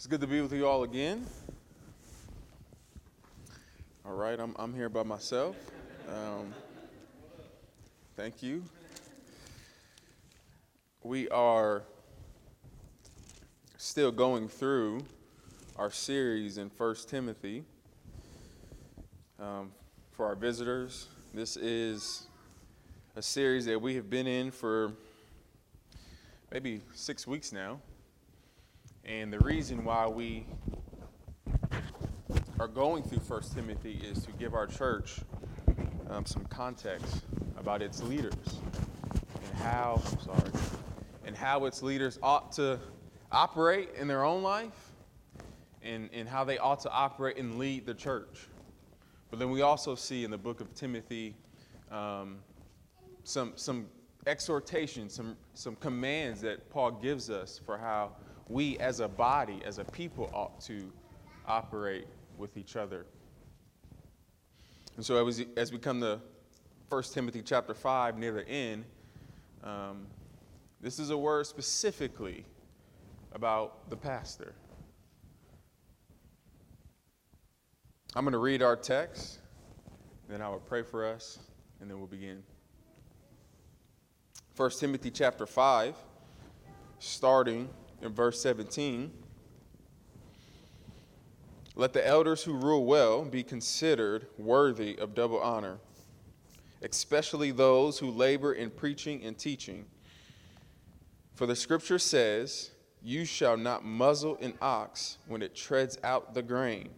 It's 0.00 0.06
good 0.06 0.22
to 0.22 0.26
be 0.26 0.40
with 0.40 0.54
you 0.54 0.66
all 0.66 0.82
again. 0.84 1.26
All 4.06 4.14
right, 4.14 4.40
I'm, 4.40 4.56
I'm 4.58 4.72
here 4.72 4.88
by 4.88 5.02
myself. 5.02 5.56
Um, 6.08 6.54
thank 8.16 8.42
you. 8.42 8.64
We 11.02 11.28
are 11.28 11.82
still 13.76 14.10
going 14.10 14.48
through 14.48 15.04
our 15.76 15.90
series 15.90 16.56
in 16.56 16.70
First 16.70 17.10
Timothy. 17.10 17.64
Um, 19.38 19.70
for 20.12 20.24
our 20.24 20.34
visitors, 20.34 21.08
this 21.34 21.58
is 21.58 22.26
a 23.16 23.22
series 23.22 23.66
that 23.66 23.82
we 23.82 23.96
have 23.96 24.08
been 24.08 24.26
in 24.26 24.50
for 24.50 24.92
maybe 26.50 26.80
six 26.94 27.26
weeks 27.26 27.52
now. 27.52 27.80
And 29.04 29.32
the 29.32 29.38
reason 29.40 29.84
why 29.84 30.06
we 30.06 30.46
are 32.58 32.68
going 32.68 33.02
through 33.02 33.20
First 33.20 33.54
Timothy 33.54 34.00
is 34.04 34.24
to 34.26 34.32
give 34.32 34.54
our 34.54 34.66
church 34.66 35.20
um, 36.10 36.26
some 36.26 36.44
context 36.46 37.22
about 37.56 37.82
its 37.82 38.02
leaders 38.02 38.34
and 39.14 39.54
how, 39.62 40.02
I'm 40.04 40.20
sorry, 40.20 40.50
and 41.24 41.36
how 41.36 41.64
its 41.64 41.82
leaders 41.82 42.18
ought 42.22 42.52
to 42.52 42.78
operate 43.32 43.90
in 43.96 44.06
their 44.06 44.24
own 44.24 44.42
life 44.42 44.92
and, 45.82 46.10
and 46.12 46.28
how 46.28 46.44
they 46.44 46.58
ought 46.58 46.80
to 46.80 46.90
operate 46.90 47.38
and 47.38 47.58
lead 47.58 47.86
the 47.86 47.94
church. 47.94 48.48
But 49.30 49.38
then 49.38 49.50
we 49.50 49.62
also 49.62 49.94
see 49.94 50.24
in 50.24 50.30
the 50.30 50.38
book 50.38 50.60
of 50.60 50.74
Timothy 50.74 51.34
um, 51.90 52.38
some, 53.24 53.52
some 53.56 53.86
exhortations, 54.26 55.14
some, 55.14 55.36
some 55.54 55.76
commands 55.76 56.40
that 56.42 56.68
Paul 56.70 56.90
gives 56.92 57.30
us 57.30 57.60
for 57.64 57.78
how 57.78 58.12
we 58.50 58.76
as 58.78 58.98
a 58.98 59.08
body, 59.08 59.60
as 59.64 59.78
a 59.78 59.84
people, 59.84 60.28
ought 60.34 60.60
to 60.62 60.92
operate 61.46 62.06
with 62.36 62.56
each 62.56 62.74
other. 62.74 63.06
And 64.96 65.06
so 65.06 65.26
as, 65.26 65.42
as 65.56 65.72
we 65.72 65.78
come 65.78 66.00
to 66.00 66.20
1 66.88 67.02
Timothy 67.14 67.42
chapter 67.42 67.74
5, 67.74 68.18
near 68.18 68.32
the 68.32 68.48
end, 68.48 68.84
um, 69.62 70.06
this 70.80 70.98
is 70.98 71.10
a 71.10 71.16
word 71.16 71.46
specifically 71.46 72.44
about 73.32 73.88
the 73.88 73.96
pastor. 73.96 74.52
I'm 78.16 78.24
going 78.24 78.32
to 78.32 78.38
read 78.38 78.62
our 78.62 78.74
text, 78.74 79.38
then 80.28 80.42
I 80.42 80.48
will 80.48 80.58
pray 80.58 80.82
for 80.82 81.06
us, 81.06 81.38
and 81.80 81.88
then 81.88 81.98
we'll 81.98 82.08
begin. 82.08 82.42
1 84.56 84.70
Timothy 84.72 85.12
chapter 85.12 85.46
5, 85.46 85.94
starting 86.98 87.68
in 88.02 88.12
verse 88.12 88.40
17. 88.40 89.10
Let 91.76 91.92
the 91.92 92.06
elders 92.06 92.42
who 92.42 92.54
rule 92.54 92.84
well 92.84 93.24
be 93.24 93.42
considered 93.42 94.26
worthy 94.36 94.98
of 94.98 95.14
double 95.14 95.40
honor, 95.40 95.78
especially 96.82 97.52
those 97.52 97.98
who 97.98 98.10
labor 98.10 98.52
in 98.52 98.70
preaching 98.70 99.22
and 99.22 99.38
teaching. 99.38 99.86
For 101.34 101.46
the 101.46 101.56
scripture 101.56 101.98
says, 101.98 102.70
You 103.02 103.24
shall 103.24 103.56
not 103.56 103.84
muzzle 103.84 104.36
an 104.42 104.54
ox 104.60 105.18
when 105.26 105.42
it 105.42 105.54
treads 105.54 105.96
out 106.04 106.34
the 106.34 106.42
grain, 106.42 106.90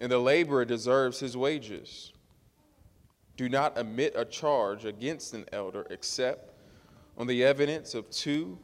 and 0.00 0.12
the 0.12 0.18
laborer 0.18 0.64
deserves 0.64 1.18
his 1.18 1.36
wages. 1.36 2.12
Do 3.36 3.48
not 3.48 3.76
omit 3.78 4.12
a 4.14 4.24
charge 4.24 4.84
against 4.84 5.34
an 5.34 5.46
elder 5.52 5.86
except 5.90 6.50
on 7.16 7.26
the 7.26 7.42
evidence 7.42 7.94
of 7.94 8.08
two 8.10 8.58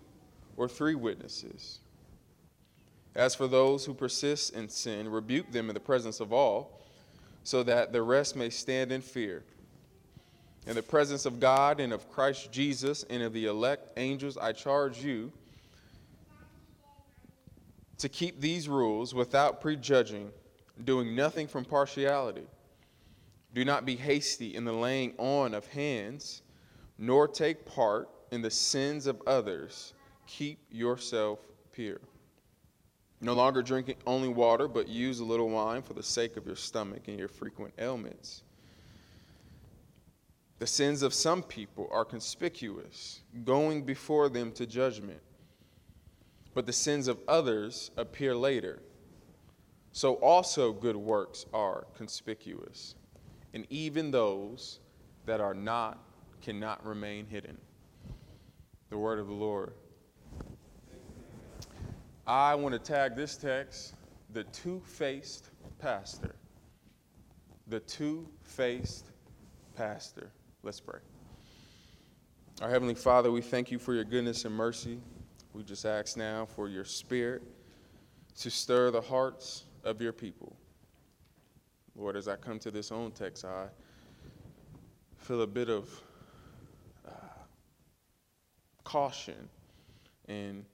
or 0.59 0.69
three 0.69 0.97
witnesses. 0.97 1.79
As 3.15 3.35
for 3.35 3.47
those 3.47 3.87
who 3.87 3.95
persist 3.95 4.55
in 4.55 4.69
sin, 4.69 5.09
rebuke 5.09 5.51
them 5.53 5.71
in 5.71 5.75
the 5.75 5.81
presence 5.81 6.21
of 6.21 6.33
all, 6.33 6.81
so 7.45 7.63
that 7.63 7.93
the 7.93 8.03
rest 8.03 8.37
may 8.37 8.51
stand 8.51 8.93
in 8.93 9.01
fear. 9.01 9.45
In 10.67 10.75
the 10.75 10.83
presence 10.83 11.25
of 11.25 11.41
God 11.41 11.81
and 11.81 11.93
of 11.93 12.11
Christ 12.11 12.53
Jesus 12.53 13.05
and 13.09 13.23
of 13.23 13.33
the 13.33 13.47
elect 13.47 13.93
angels, 13.97 14.37
I 14.37 14.53
charge 14.53 15.03
you 15.03 15.33
to 17.97 18.09
keep 18.09 18.41
these 18.41 18.69
rules 18.69 19.15
without 19.15 19.61
prejudging, 19.61 20.31
doing 20.85 21.15
nothing 21.15 21.47
from 21.47 21.65
partiality. 21.65 22.47
Do 23.55 23.65
not 23.65 23.87
be 23.87 23.97
hasty 23.97 24.55
in 24.55 24.65
the 24.65 24.73
laying 24.73 25.15
on 25.19 25.55
of 25.55 25.67
hands, 25.69 26.43
nor 26.99 27.27
take 27.27 27.65
part 27.65 28.09
in 28.31 28.43
the 28.43 28.51
sins 28.51 29.07
of 29.07 29.23
others 29.27 29.95
keep 30.29 30.61
yourself 30.71 31.41
pure. 31.73 32.01
No 33.21 33.33
longer 33.33 33.63
drinking 33.63 33.97
only 34.07 34.29
water, 34.29 34.69
but 34.69 34.87
use 34.87 35.19
a 35.19 35.25
little 35.25 35.49
wine 35.49 35.83
for 35.83 35.95
the 35.95 36.03
sake 36.03 36.37
of 36.37 36.47
your 36.47 36.55
stomach 36.55 37.09
and 37.09 37.19
your 37.19 37.27
frequent 37.27 37.75
ailments. 37.79 38.45
The 40.61 40.67
sins 40.67 41.03
of 41.03 41.15
some 41.15 41.43
people 41.43 41.89
are 41.91 42.05
conspicuous, 42.05 43.21
going 43.45 43.83
before 43.83 44.29
them 44.29 44.53
to 44.53 44.67
judgment, 44.67 45.21
but 46.55 46.67
the 46.67 46.73
sins 46.73 47.09
of 47.09 47.19
others 47.27 47.91
appear 47.97 48.37
later. 48.37 48.83
So 49.93 50.15
also 50.15 50.73
good 50.73 50.97
works 50.97 51.47
are 51.53 51.87
conspicuous, 51.97 52.95
and 53.55 53.67
even 53.71 54.11
those 54.11 54.81
that 55.27 55.41
are 55.41 55.55
not 55.55 55.99
cannot 56.43 56.85
remain 56.85 57.27
hidden. 57.27 57.59
The 58.91 58.99
word 58.99 59.19
of 59.19 59.27
the 59.27 59.33
Lord. 59.33 59.73
I 62.29 62.55
want 62.57 62.75
to 62.75 62.79
tag 62.79 63.17
this 63.17 63.39
text 63.39 63.95
the 64.35 64.45
two 64.45 64.83
faced 64.85 65.49
pastor. 65.79 66.37
The 67.69 67.81
two 67.81 68.29
faced 68.43 69.07
pastor. 69.75 70.31
Let's 70.63 70.79
pray. 70.79 71.01
Our 72.61 72.69
Heavenly 72.69 72.95
Father, 72.95 73.33
we 73.33 73.41
thank 73.41 73.71
you 73.71 73.79
for 73.79 73.95
your 73.95 74.05
goodness 74.05 74.45
and 74.45 74.55
mercy. 74.55 75.01
We 75.55 75.63
just 75.63 75.87
ask 75.87 76.19
now 76.19 76.45
for 76.45 76.69
your 76.69 76.85
spirit 76.85 77.43
to 78.41 78.51
stir 78.51 78.91
the 78.91 79.01
hearts 79.01 79.65
of 79.83 80.03
your 80.03 80.13
people. 80.13 80.55
Lord, 81.97 82.15
as 82.15 82.29
I 82.29 82.37
come 82.37 82.59
to 82.59 82.71
this 82.71 82.93
own 82.93 83.11
text, 83.13 83.47
I 83.47 83.69
feel 85.17 85.41
a 85.41 85.47
bit 85.47 85.71
of 85.71 85.89
uh, 87.07 87.11
caution 88.85 89.49
and 90.29 90.67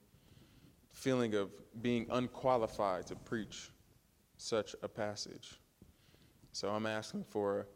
feeling 1.05 1.35
of 1.35 1.51
being 1.83 2.07
unqualified 2.09 3.05
to 3.05 3.15
preach 3.15 3.69
such 4.37 4.75
a 4.81 4.87
passage. 4.87 5.59
So 6.51 6.69
I'm 6.69 6.87
asking 6.87 7.25
for 7.29 7.67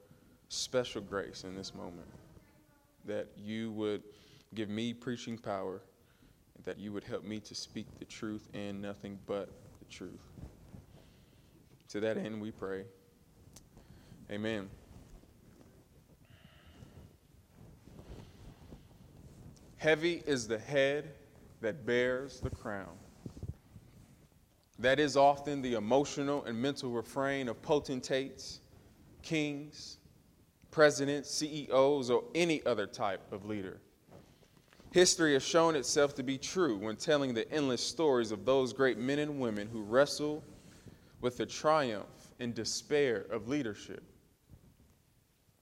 special 0.48 1.00
grace 1.00 1.44
in 1.44 1.56
this 1.56 1.76
moment 1.76 2.08
that 3.06 3.28
you 3.38 3.72
would 3.74 4.02
give 4.56 4.68
me 4.68 4.96
preaching 4.96 5.38
power, 5.38 5.80
that 6.64 6.80
you 6.80 6.92
would 6.92 7.04
help 7.04 7.24
me 7.24 7.40
to 7.42 7.54
speak 7.54 7.86
the 8.00 8.06
truth 8.06 8.50
and 8.56 8.82
nothing 8.82 9.20
but 9.28 9.52
the 9.78 9.86
truth. 9.86 10.26
To 11.90 12.00
that 12.00 12.18
end, 12.18 12.42
we 12.42 12.50
pray. 12.50 12.86
Amen. 14.32 14.72
Heavy 19.78 20.24
is 20.26 20.48
the 20.48 20.58
head 20.58 21.12
that 21.62 21.86
bears 21.86 22.40
the 22.40 22.50
crown. 22.50 22.98
That 24.80 24.98
is 24.98 25.18
often 25.18 25.62
the 25.62 25.74
emotional 25.74 26.46
and 26.46 26.60
mental 26.60 26.90
refrain 26.90 27.50
of 27.50 27.62
potentates, 27.62 28.62
kings, 29.22 29.98
presidents, 30.72 31.30
CEOs, 31.32 32.10
or 32.10 32.24
any 32.34 32.66
other 32.66 32.88
type 32.88 33.22
of 33.34 33.46
leader. 33.46 33.82
History 34.92 35.34
has 35.34 35.44
shown 35.44 35.76
itself 35.76 36.16
to 36.16 36.24
be 36.24 36.38
true 36.38 36.78
when 36.78 36.96
telling 36.96 37.34
the 37.34 37.52
endless 37.52 37.86
stories 37.86 38.32
of 38.32 38.46
those 38.46 38.72
great 38.72 38.98
men 38.98 39.20
and 39.20 39.40
women 39.40 39.68
who 39.68 39.84
wrestle 39.84 40.44
with 41.20 41.38
the 41.38 41.46
triumph 41.46 42.34
and 42.40 42.56
despair 42.56 43.26
of 43.30 43.50
leadership. 43.50 44.02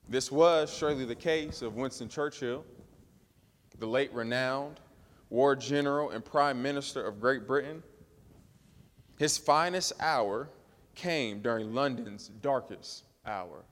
This 0.08 0.30
was 0.30 0.72
surely 0.72 1.04
the 1.04 1.14
case 1.14 1.60
of 1.60 1.74
Winston 1.74 2.08
Churchill, 2.08 2.64
the 3.78 3.86
late 3.86 4.12
renowned 4.12 4.80
war 5.28 5.54
general 5.54 6.10
and 6.10 6.24
prime 6.24 6.62
minister 6.62 7.04
of 7.04 7.20
Great 7.20 7.46
Britain 7.46 7.82
his 9.18 9.36
finest 9.36 9.92
hour 10.00 10.48
came 10.94 11.40
during 11.40 11.74
London's 11.74 12.28
darkest 12.40 13.04
hour. 13.26 13.64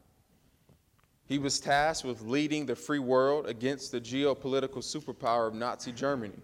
He 1.27 1.39
was 1.39 1.59
tasked 1.59 2.05
with 2.05 2.23
leading 2.23 2.67
the 2.67 2.77
free 2.77 3.01
world 3.01 3.47
against 3.47 3.91
the 3.91 4.01
geopolitical 4.01 4.79
superpower 4.79 5.49
of 5.49 5.55
Nazi 5.55 5.93
Germany. 5.93 6.39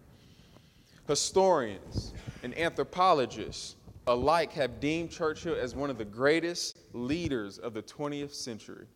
Historians 1.07 2.13
and 2.43 2.57
anthropologists 2.59 3.77
alike 4.07 4.53
have 4.53 4.81
deemed 4.81 5.11
Churchill 5.11 5.55
as 5.55 5.75
one 5.75 5.91
of 5.91 5.99
the 5.99 6.05
greatest 6.05 6.79
leaders 6.93 7.59
of 7.59 7.75
the 7.75 7.83
20th 7.83 8.35
century. 8.35 8.87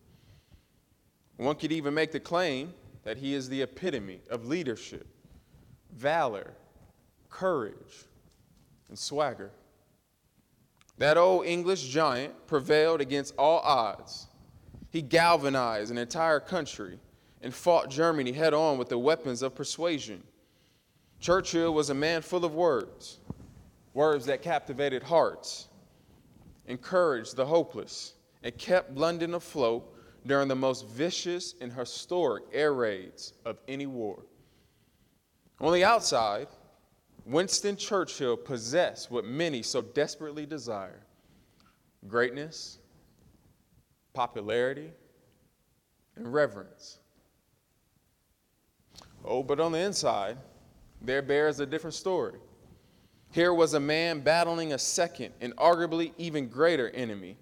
One 1.37 1.55
could 1.55 1.71
even 1.71 1.93
make 1.93 2.11
the 2.11 2.19
claim 2.19 2.73
that 3.03 3.17
he 3.17 3.33
is 3.33 3.47
the 3.47 3.61
epitome 3.61 4.21
of 4.29 4.47
leadership, 4.47 5.07
valor, 5.93 6.53
courage, 7.29 8.05
and 8.89 8.97
swagger. 8.97 9.51
That 10.97 11.17
old 11.17 11.45
English 11.45 11.87
giant 11.87 12.47
prevailed 12.47 13.01
against 13.01 13.35
all 13.37 13.59
odds. 13.59 14.27
He 14.89 15.01
galvanized 15.01 15.91
an 15.91 15.97
entire 15.97 16.39
country 16.39 16.99
and 17.41 17.53
fought 17.53 17.89
Germany 17.89 18.31
head 18.31 18.53
on 18.53 18.77
with 18.77 18.89
the 18.89 18.97
weapons 18.97 19.41
of 19.41 19.53
persuasion. 19.53 20.23
Churchill 21.19 21.73
was 21.73 21.89
a 21.89 21.93
man 21.93 22.21
full 22.21 22.45
of 22.45 22.55
words, 22.55 23.19
words 23.93 24.25
that 24.25 24.41
captivated 24.41 25.03
hearts, 25.03 25.67
encouraged 26.65 27.35
the 27.35 27.45
hopeless, 27.45 28.13
and 28.43 28.57
kept 28.57 28.95
London 28.95 29.35
afloat 29.35 29.93
during 30.25 30.47
the 30.47 30.55
most 30.55 30.87
vicious 30.87 31.55
and 31.61 31.71
historic 31.71 32.43
air 32.51 32.73
raids 32.73 33.33
of 33.45 33.57
any 33.67 33.85
war. 33.85 34.23
On 35.59 35.73
the 35.73 35.83
outside, 35.83 36.47
Winston 37.27 37.75
Churchill 37.75 38.37
possessed 38.37 39.11
what 39.11 39.25
many 39.25 39.61
so 39.61 39.81
desperately 39.81 40.45
desire 40.45 41.03
greatness, 42.07 42.77
popularity, 44.13 44.91
and 46.15 46.33
reverence. 46.33 46.99
Oh, 49.25 49.43
but 49.43 49.59
on 49.59 49.73
the 49.73 49.79
inside, 49.79 50.37
there 51.01 51.21
bears 51.21 51.59
a 51.59 51.65
different 51.65 51.95
story. 51.95 52.39
Here 53.31 53.53
was 53.53 53.73
a 53.73 53.79
man 53.79 54.21
battling 54.21 54.71
a 54.71 54.79
second 54.79 55.33
and 55.41 55.53
arguably 55.57 56.13
even 56.17 56.47
greater 56.47 56.89
enemy, 56.91 57.35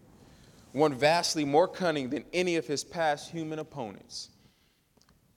one 0.72 0.96
vastly 0.96 1.46
more 1.46 1.68
cunning 1.68 2.10
than 2.10 2.26
any 2.34 2.56
of 2.56 2.66
his 2.66 2.84
past 2.84 3.30
human 3.30 3.60
opponents 3.60 4.30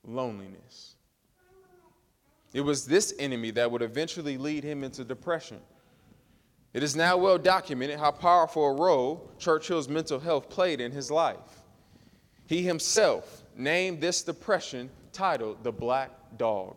loneliness. 0.04 0.96
It 2.52 2.62
was 2.62 2.86
this 2.86 3.14
enemy 3.18 3.50
that 3.52 3.70
would 3.70 3.82
eventually 3.82 4.38
lead 4.38 4.64
him 4.64 4.82
into 4.82 5.04
depression. 5.04 5.60
It 6.72 6.82
is 6.82 6.96
now 6.96 7.16
well 7.16 7.38
documented 7.38 7.98
how 7.98 8.10
powerful 8.10 8.64
a 8.66 8.74
role 8.74 9.30
Churchill's 9.38 9.88
mental 9.88 10.18
health 10.18 10.48
played 10.48 10.80
in 10.80 10.92
his 10.92 11.10
life. 11.10 11.62
He 12.46 12.62
himself 12.62 13.42
named 13.56 14.00
this 14.00 14.22
depression 14.22 14.90
titled 15.12 15.62
The 15.64 15.72
Black 15.72 16.10
Dog. 16.36 16.76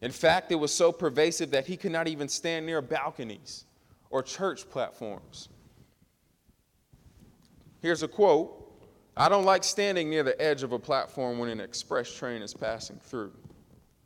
In 0.00 0.10
fact, 0.10 0.50
it 0.50 0.56
was 0.56 0.72
so 0.72 0.90
pervasive 0.92 1.50
that 1.52 1.66
he 1.66 1.76
could 1.76 1.92
not 1.92 2.08
even 2.08 2.28
stand 2.28 2.66
near 2.66 2.82
balconies 2.82 3.64
or 4.10 4.22
church 4.22 4.68
platforms. 4.68 5.48
Here's 7.80 8.02
a 8.02 8.08
quote 8.08 8.58
I 9.16 9.28
don't 9.28 9.44
like 9.44 9.62
standing 9.62 10.08
near 10.08 10.22
the 10.22 10.40
edge 10.40 10.62
of 10.62 10.72
a 10.72 10.78
platform 10.78 11.38
when 11.38 11.50
an 11.50 11.60
express 11.60 12.10
train 12.12 12.40
is 12.40 12.54
passing 12.54 12.96
through. 12.96 13.32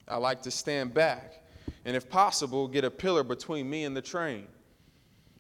I 0.08 0.16
like 0.16 0.42
to 0.42 0.50
stand 0.50 0.94
back 0.94 1.42
and, 1.84 1.96
if 1.96 2.08
possible, 2.08 2.68
get 2.68 2.84
a 2.84 2.90
pillar 2.90 3.22
between 3.22 3.68
me 3.68 3.84
and 3.84 3.96
the 3.96 4.02
train. 4.02 4.46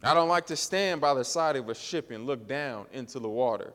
I 0.02 0.14
don't 0.14 0.28
like 0.28 0.46
to 0.46 0.56
stand 0.56 1.00
by 1.00 1.14
the 1.14 1.24
side 1.24 1.56
of 1.56 1.68
a 1.68 1.74
ship 1.74 2.10
and 2.10 2.26
look 2.26 2.46
down 2.46 2.86
into 2.92 3.18
the 3.18 3.28
water. 3.28 3.72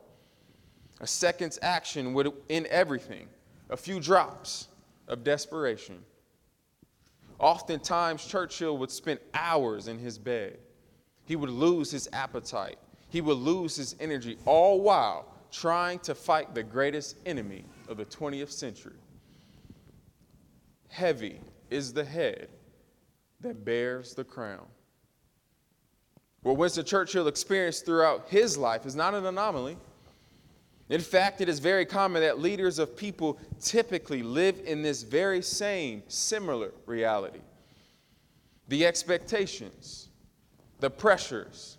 A 1.00 1.06
second's 1.06 1.58
action 1.62 2.14
would 2.14 2.32
end 2.48 2.66
everything, 2.66 3.28
a 3.70 3.76
few 3.76 4.00
drops 4.00 4.68
of 5.08 5.24
desperation. 5.24 6.02
Oftentimes, 7.38 8.24
Churchill 8.24 8.78
would 8.78 8.90
spend 8.90 9.18
hours 9.34 9.88
in 9.88 9.98
his 9.98 10.16
bed. 10.16 10.58
He 11.24 11.36
would 11.36 11.50
lose 11.50 11.90
his 11.90 12.08
appetite. 12.12 12.78
He 13.08 13.20
would 13.20 13.38
lose 13.38 13.76
his 13.76 13.96
energy, 13.98 14.38
all 14.44 14.80
while 14.80 15.26
trying 15.50 15.98
to 16.00 16.14
fight 16.14 16.54
the 16.54 16.62
greatest 16.62 17.16
enemy 17.26 17.64
of 17.88 17.96
the 17.96 18.04
20th 18.04 18.50
century 18.50 18.94
Heavy 20.92 21.40
is 21.70 21.94
the 21.94 22.04
head 22.04 22.48
that 23.40 23.64
bears 23.64 24.12
the 24.12 24.24
crown. 24.24 24.66
What 26.42 26.58
Winston 26.58 26.84
Churchill 26.84 27.28
experienced 27.28 27.86
throughout 27.86 28.28
his 28.28 28.58
life 28.58 28.84
is 28.84 28.94
not 28.94 29.14
an 29.14 29.24
anomaly. 29.24 29.78
In 30.90 31.00
fact, 31.00 31.40
it 31.40 31.48
is 31.48 31.60
very 31.60 31.86
common 31.86 32.20
that 32.20 32.40
leaders 32.40 32.78
of 32.78 32.94
people 32.94 33.40
typically 33.58 34.22
live 34.22 34.60
in 34.66 34.82
this 34.82 35.02
very 35.02 35.40
same, 35.40 36.02
similar 36.08 36.72
reality. 36.84 37.40
The 38.68 38.84
expectations, 38.84 40.10
the 40.80 40.90
pressures, 40.90 41.78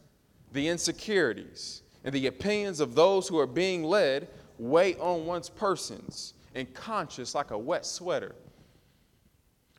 the 0.53 0.67
insecurities, 0.67 1.83
and 2.03 2.15
the 2.15 2.25
opinions 2.25 2.79
of 2.79 2.95
those 2.95 3.27
who 3.27 3.37
are 3.37 3.45
being 3.45 3.83
led 3.83 4.27
weigh 4.57 4.95
on 4.95 5.27
one's 5.27 5.49
persons 5.49 6.33
and 6.55 6.73
conscience 6.73 7.35
like 7.35 7.51
a 7.51 7.57
wet 7.57 7.85
sweater 7.85 8.33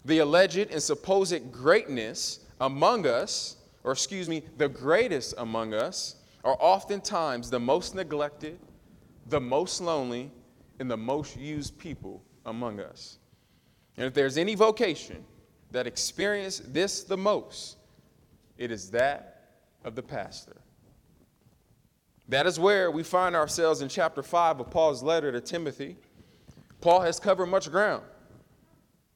the 0.04 0.18
alleged 0.18 0.70
and 0.70 0.82
supposed 0.82 1.50
greatness 1.50 2.40
among 2.60 3.06
us, 3.06 3.56
or 3.82 3.92
excuse 3.92 4.28
me, 4.28 4.42
the 4.56 4.68
greatest 4.68 5.34
among 5.38 5.74
us, 5.74 6.16
are 6.44 6.56
oftentimes 6.60 7.50
the 7.50 7.60
most 7.60 7.94
neglected, 7.94 8.58
the 9.28 9.40
most 9.40 9.80
lonely, 9.80 10.30
and 10.78 10.90
the 10.90 10.96
most 10.96 11.36
used 11.36 11.78
people 11.78 12.22
among 12.44 12.80
us. 12.80 13.18
And 13.96 14.06
if 14.06 14.12
there's 14.12 14.36
any 14.36 14.54
vocation 14.54 15.24
that 15.70 15.86
experience 15.86 16.60
this 16.66 17.04
the 17.04 17.16
most, 17.16 17.76
it 18.58 18.70
is 18.70 18.90
that 18.90 19.30
of 19.84 19.94
the 19.94 20.02
pastor. 20.02 20.56
That 22.28 22.46
is 22.46 22.58
where 22.58 22.90
we 22.90 23.02
find 23.02 23.36
ourselves 23.36 23.82
in 23.82 23.88
chapter 23.88 24.22
5 24.22 24.60
of 24.60 24.70
Paul's 24.70 25.02
letter 25.02 25.30
to 25.32 25.40
Timothy. 25.40 25.96
Paul 26.80 27.00
has 27.00 27.20
covered 27.20 27.46
much 27.46 27.70
ground. 27.70 28.04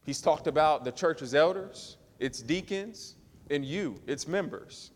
He's 0.09 0.23
talked 0.23 0.47
about 0.47 0.87
the 0.87 0.91
church's 0.91 1.35
elders, 1.35 1.99
its 2.19 2.41
deacons, 2.41 3.17
and 3.51 3.63
you, 3.63 4.01
its 4.07 4.27
members. 4.27 4.91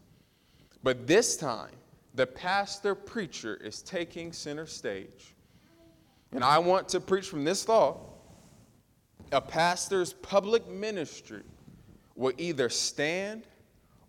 But 0.82 1.06
this 1.06 1.36
time, 1.36 1.74
the 2.14 2.26
pastor 2.26 2.94
preacher 2.94 3.56
is 3.56 3.82
taking 3.82 4.32
center 4.32 4.64
stage. 4.64 5.34
And 6.32 6.42
I 6.42 6.58
want 6.60 6.88
to 6.88 6.98
preach 6.98 7.28
from 7.28 7.44
this 7.44 7.62
thought 7.62 8.00
a 9.32 9.40
pastor's 9.42 10.14
public 10.14 10.66
ministry 10.66 11.42
will 12.16 12.32
either 12.38 12.70
stand 12.70 13.42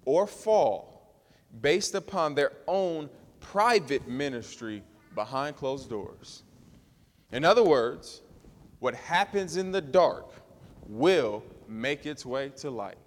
or 0.05 0.25
fall 0.25 1.17
based 1.59 1.95
upon 1.95 2.33
their 2.33 2.53
own 2.65 3.09
private 3.41 4.07
ministry 4.07 4.81
behind 5.15 5.57
closed 5.57 5.89
doors. 5.89 6.43
In 7.33 7.43
other 7.43 7.65
words, 7.65 8.21
what 8.79 8.95
happens 8.95 9.57
in 9.57 9.73
the 9.73 9.81
dark 9.81 10.42
will 10.87 11.43
make 11.67 12.05
its 12.05 12.25
way 12.25 12.49
to 12.57 12.69
light. 12.69 12.97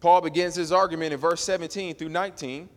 Paul 0.00 0.20
begins 0.20 0.54
his 0.54 0.72
argument 0.72 1.12
in 1.12 1.18
verse 1.18 1.42
17 1.42 1.94
through 1.94 2.10
19 2.10 2.68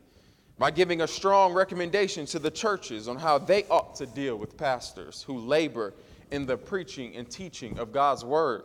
by 0.57 0.71
giving 0.71 1.01
a 1.01 1.07
strong 1.07 1.53
recommendation 1.53 2.25
to 2.27 2.39
the 2.39 2.49
churches 2.49 3.07
on 3.07 3.17
how 3.17 3.37
they 3.37 3.65
ought 3.65 3.95
to 3.95 4.05
deal 4.05 4.37
with 4.37 4.57
pastors 4.57 5.23
who 5.23 5.37
labor 5.37 5.93
in 6.31 6.45
the 6.45 6.57
preaching 6.57 7.15
and 7.15 7.29
teaching 7.29 7.77
of 7.79 7.91
God's 7.91 8.25
word. 8.25 8.63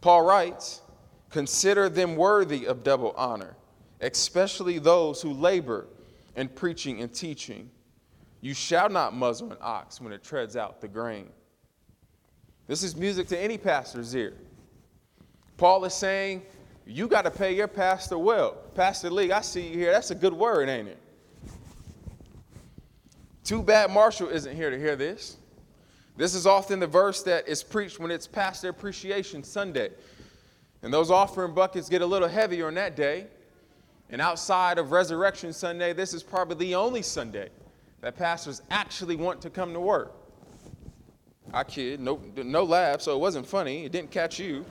Paul 0.00 0.22
writes, 0.22 0.82
Consider 1.30 1.88
them 1.88 2.16
worthy 2.16 2.66
of 2.66 2.82
double 2.82 3.12
honor, 3.16 3.54
especially 4.00 4.78
those 4.78 5.20
who 5.20 5.32
labor 5.32 5.86
in 6.36 6.48
preaching 6.48 7.02
and 7.02 7.12
teaching. 7.12 7.70
You 8.40 8.54
shall 8.54 8.88
not 8.88 9.14
muzzle 9.14 9.52
an 9.52 9.58
ox 9.60 10.00
when 10.00 10.12
it 10.12 10.24
treads 10.24 10.56
out 10.56 10.80
the 10.80 10.88
grain. 10.88 11.28
This 12.68 12.82
is 12.82 12.94
music 12.94 13.26
to 13.28 13.38
any 13.38 13.56
pastor's 13.58 14.14
ear. 14.14 14.34
Paul 15.56 15.84
is 15.86 15.94
saying, 15.94 16.42
you 16.86 17.08
got 17.08 17.22
to 17.22 17.30
pay 17.30 17.56
your 17.56 17.66
pastor 17.66 18.18
well. 18.18 18.58
Pastor 18.74 19.10
Lee, 19.10 19.32
I 19.32 19.40
see 19.40 19.68
you 19.68 19.78
here. 19.78 19.90
That's 19.90 20.10
a 20.10 20.14
good 20.14 20.34
word, 20.34 20.68
ain't 20.68 20.88
it? 20.88 20.98
Too 23.42 23.62
bad 23.62 23.90
Marshall 23.90 24.28
isn't 24.28 24.54
here 24.54 24.70
to 24.70 24.78
hear 24.78 24.96
this. 24.96 25.38
This 26.18 26.34
is 26.34 26.46
often 26.46 26.78
the 26.78 26.86
verse 26.86 27.22
that 27.22 27.48
is 27.48 27.62
preached 27.62 27.98
when 27.98 28.10
it's 28.10 28.26
Pastor 28.26 28.68
Appreciation 28.68 29.42
Sunday. 29.42 29.90
And 30.82 30.92
those 30.92 31.10
offering 31.10 31.54
buckets 31.54 31.88
get 31.88 32.02
a 32.02 32.06
little 32.06 32.28
heavier 32.28 32.66
on 32.66 32.74
that 32.74 32.96
day. 32.96 33.28
And 34.10 34.20
outside 34.20 34.78
of 34.78 34.92
Resurrection 34.92 35.54
Sunday, 35.54 35.94
this 35.94 36.12
is 36.12 36.22
probably 36.22 36.66
the 36.66 36.74
only 36.74 37.00
Sunday 37.00 37.48
that 38.02 38.16
pastors 38.16 38.60
actually 38.70 39.16
want 39.16 39.40
to 39.42 39.50
come 39.50 39.72
to 39.72 39.80
work. 39.80 40.17
I 41.52 41.64
kid, 41.64 42.00
no, 42.00 42.20
no 42.36 42.64
laugh, 42.64 43.00
so 43.00 43.14
it 43.14 43.20
wasn't 43.20 43.46
funny. 43.46 43.84
It 43.84 43.92
didn't 43.92 44.10
catch 44.10 44.38
you. 44.38 44.64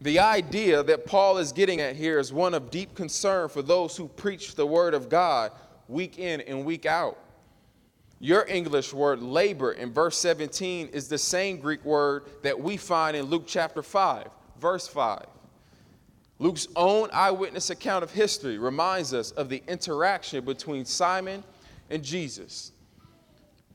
The 0.00 0.20
idea 0.20 0.82
that 0.84 1.06
Paul 1.06 1.38
is 1.38 1.52
getting 1.52 1.80
at 1.80 1.96
here 1.96 2.18
is 2.18 2.32
one 2.32 2.54
of 2.54 2.70
deep 2.70 2.94
concern 2.94 3.48
for 3.48 3.62
those 3.62 3.96
who 3.96 4.08
preach 4.08 4.54
the 4.54 4.64
word 4.64 4.94
of 4.94 5.08
God 5.08 5.50
week 5.88 6.18
in 6.18 6.40
and 6.42 6.64
week 6.64 6.86
out. 6.86 7.18
Your 8.20 8.46
English 8.46 8.92
word 8.92 9.20
labor 9.20 9.72
in 9.72 9.92
verse 9.92 10.16
17 10.18 10.88
is 10.88 11.08
the 11.08 11.18
same 11.18 11.58
Greek 11.58 11.84
word 11.84 12.24
that 12.42 12.58
we 12.58 12.76
find 12.76 13.16
in 13.16 13.26
Luke 13.26 13.44
chapter 13.46 13.82
5, 13.82 14.28
verse 14.60 14.86
5. 14.88 15.24
Luke's 16.40 16.68
own 16.76 17.08
eyewitness 17.12 17.70
account 17.70 18.04
of 18.04 18.12
history 18.12 18.58
reminds 18.58 19.12
us 19.12 19.32
of 19.32 19.48
the 19.48 19.62
interaction 19.66 20.44
between 20.44 20.84
Simon 20.84 21.42
and 21.90 22.04
Jesus. 22.04 22.72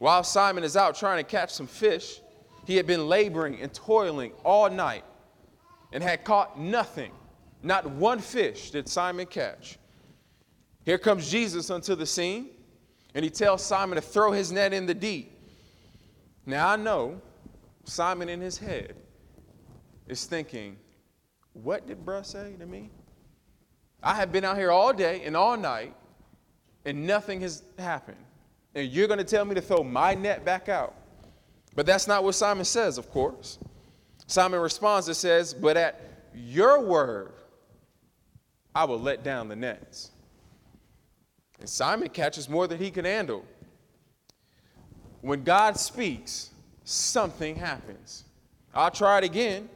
While 0.03 0.25
Simon 0.25 0.65
is 0.65 0.75
out 0.75 0.97
trying 0.97 1.23
to 1.23 1.31
catch 1.31 1.51
some 1.51 1.65
fish, 1.65 2.19
he 2.67 2.75
had 2.75 2.85
been 2.85 3.07
laboring 3.07 3.61
and 3.61 3.73
toiling 3.73 4.33
all 4.43 4.69
night 4.69 5.05
and 5.93 6.03
had 6.03 6.25
caught 6.25 6.59
nothing 6.59 7.13
Not 7.61 7.89
one 7.89 8.19
fish 8.19 8.71
did 8.71 8.89
Simon 8.89 9.25
catch. 9.27 9.79
Here 10.83 10.97
comes 10.97 11.31
Jesus 11.31 11.69
onto 11.69 11.95
the 11.95 12.05
scene, 12.05 12.49
and 13.15 13.23
he 13.23 13.31
tells 13.31 13.63
Simon 13.63 13.95
to 13.95 14.01
throw 14.01 14.33
his 14.33 14.51
net 14.51 14.73
in 14.73 14.85
the 14.85 14.93
deep. 14.93 15.39
Now 16.45 16.67
I 16.67 16.75
know 16.75 17.21
Simon 17.85 18.27
in 18.27 18.41
his 18.41 18.57
head 18.57 18.97
is 20.09 20.25
thinking, 20.25 20.75
What 21.53 21.87
did 21.87 22.05
bruh 22.05 22.25
say 22.25 22.55
to 22.59 22.65
me? 22.65 22.89
I 24.03 24.15
have 24.15 24.33
been 24.33 24.43
out 24.43 24.57
here 24.57 24.69
all 24.69 24.91
day 24.91 25.23
and 25.23 25.37
all 25.37 25.55
night, 25.55 25.95
and 26.83 27.07
nothing 27.07 27.39
has 27.39 27.63
happened. 27.79 28.17
And 28.75 28.89
you're 28.89 29.07
going 29.07 29.19
to 29.19 29.23
tell 29.23 29.45
me 29.45 29.55
to 29.55 29.61
throw 29.61 29.83
my 29.83 30.13
net 30.13 30.43
back 30.43 30.69
out. 30.69 30.95
But 31.75 31.85
that's 31.85 32.07
not 32.07 32.23
what 32.23 32.35
Simon 32.35 32.65
says, 32.65 32.97
of 32.97 33.09
course. 33.11 33.59
Simon 34.27 34.59
responds 34.59 35.07
and 35.07 35.17
says, 35.17 35.53
But 35.53 35.77
at 35.77 36.01
your 36.33 36.81
word, 36.81 37.33
I 38.75 38.85
will 38.85 38.99
let 38.99 39.23
down 39.23 39.47
the 39.47 39.55
nets. 39.55 40.11
And 41.59 41.69
Simon 41.69 42.09
catches 42.09 42.49
more 42.49 42.67
than 42.67 42.79
he 42.79 42.91
can 42.91 43.05
handle. 43.05 43.45
When 45.21 45.43
God 45.43 45.77
speaks, 45.79 46.49
something 46.83 47.55
happens. 47.55 48.25
I'll 48.73 48.91
try 48.91 49.19
it 49.19 49.23
again. 49.23 49.69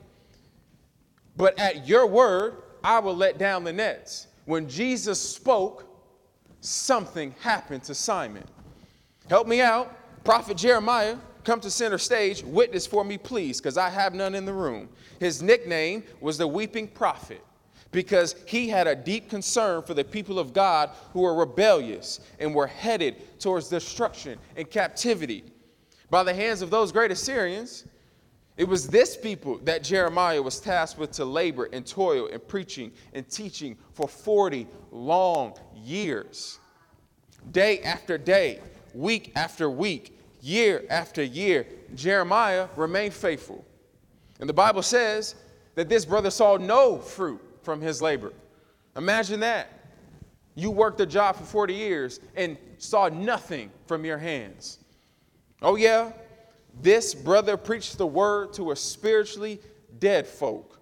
But 1.38 1.58
at 1.60 1.88
your 1.88 2.08
word, 2.08 2.64
I 2.84 3.00
will 3.00 3.16
let 3.16 3.38
down 3.38 3.64
the 3.64 3.72
nets. 3.72 4.28
When 4.46 4.68
Jesus 4.68 5.22
spoke, 5.22 5.86
something 6.62 7.34
happened 7.40 7.84
to 7.84 7.96
Simon. 7.96 8.44
Help 9.30 9.48
me 9.48 9.62
out. 9.62 9.94
Prophet 10.24 10.58
Jeremiah, 10.58 11.18
come 11.44 11.60
to 11.62 11.72
center 11.72 11.98
stage. 11.98 12.44
Witness 12.44 12.86
for 12.86 13.04
me, 13.04 13.18
please, 13.18 13.60
because 13.60 13.78
I 13.78 13.90
have 13.90 14.14
none 14.14 14.36
in 14.36 14.46
the 14.46 14.54
room. 14.54 14.90
His 15.20 15.42
nickname 15.42 16.04
was 16.22 16.38
the 16.38 16.48
Weeping 16.48 16.88
Prophet 16.88 17.42
because 17.92 18.36
he 18.46 18.68
had 18.68 18.88
a 18.88 18.96
deep 18.96 19.30
concern 19.30 19.82
for 19.82 19.94
the 19.94 20.04
people 20.04 20.40
of 20.40 20.54
God 20.54 20.92
who 21.14 21.22
were 21.22 21.34
rebellious 21.34 22.20
and 22.40 22.54
were 22.54 22.68
headed 22.68 23.40
towards 23.40 23.70
destruction 23.70 24.38
and 24.56 24.70
captivity 24.70 25.44
by 26.10 26.24
the 26.24 26.34
hands 26.34 26.62
of 26.62 26.70
those 26.70 26.92
great 26.92 27.12
Assyrians. 27.12 27.86
It 28.58 28.68
was 28.68 28.88
this 28.88 29.16
people 29.16 29.60
that 29.60 29.84
Jeremiah 29.84 30.42
was 30.42 30.60
tasked 30.60 31.00
with 31.00 31.12
to 31.14 31.26
labor 31.26 31.70
and 31.72 31.86
toil 31.86 32.28
and 32.28 32.46
preaching 32.48 32.92
and 33.14 33.30
teaching 33.30 33.78
for 33.94 34.08
40 34.08 34.68
long 34.92 35.58
years. 35.76 36.60
Day 37.52 37.82
after 37.82 38.18
day, 38.18 38.60
week 38.98 39.32
after 39.36 39.70
week, 39.70 40.18
year 40.42 40.84
after 40.90 41.24
year, 41.24 41.68
Jeremiah 41.94 42.68
remained 42.76 43.14
faithful. 43.14 43.64
And 44.40 44.50
the 44.50 44.54
Bible 44.54 44.82
says 44.82 45.36
that 45.76 45.88
this 45.88 46.06
brother 46.06 46.32
saw 46.32 46.58
no 46.58 46.98
fruit 46.98 47.42
from 47.62 47.80
his 47.80 48.02
labor. 48.02 48.34
Imagine 48.96 49.40
that. 49.42 49.70
You 50.56 50.72
worked 50.72 51.00
a 51.00 51.06
job 51.06 51.36
for 51.36 51.44
40 51.44 51.74
years 51.74 52.20
and 52.36 52.58
saw 52.80 53.10
nothing 53.10 53.70
from 53.86 54.04
your 54.04 54.18
hands. 54.18 54.80
Oh, 55.62 55.76
yeah, 55.76 56.12
this 56.82 57.14
brother 57.14 57.58
preached 57.58 57.98
the 57.98 58.08
word 58.08 58.54
to 58.54 58.72
a 58.72 58.76
spiritually 58.76 59.60
dead 60.00 60.26
folk. 60.26 60.80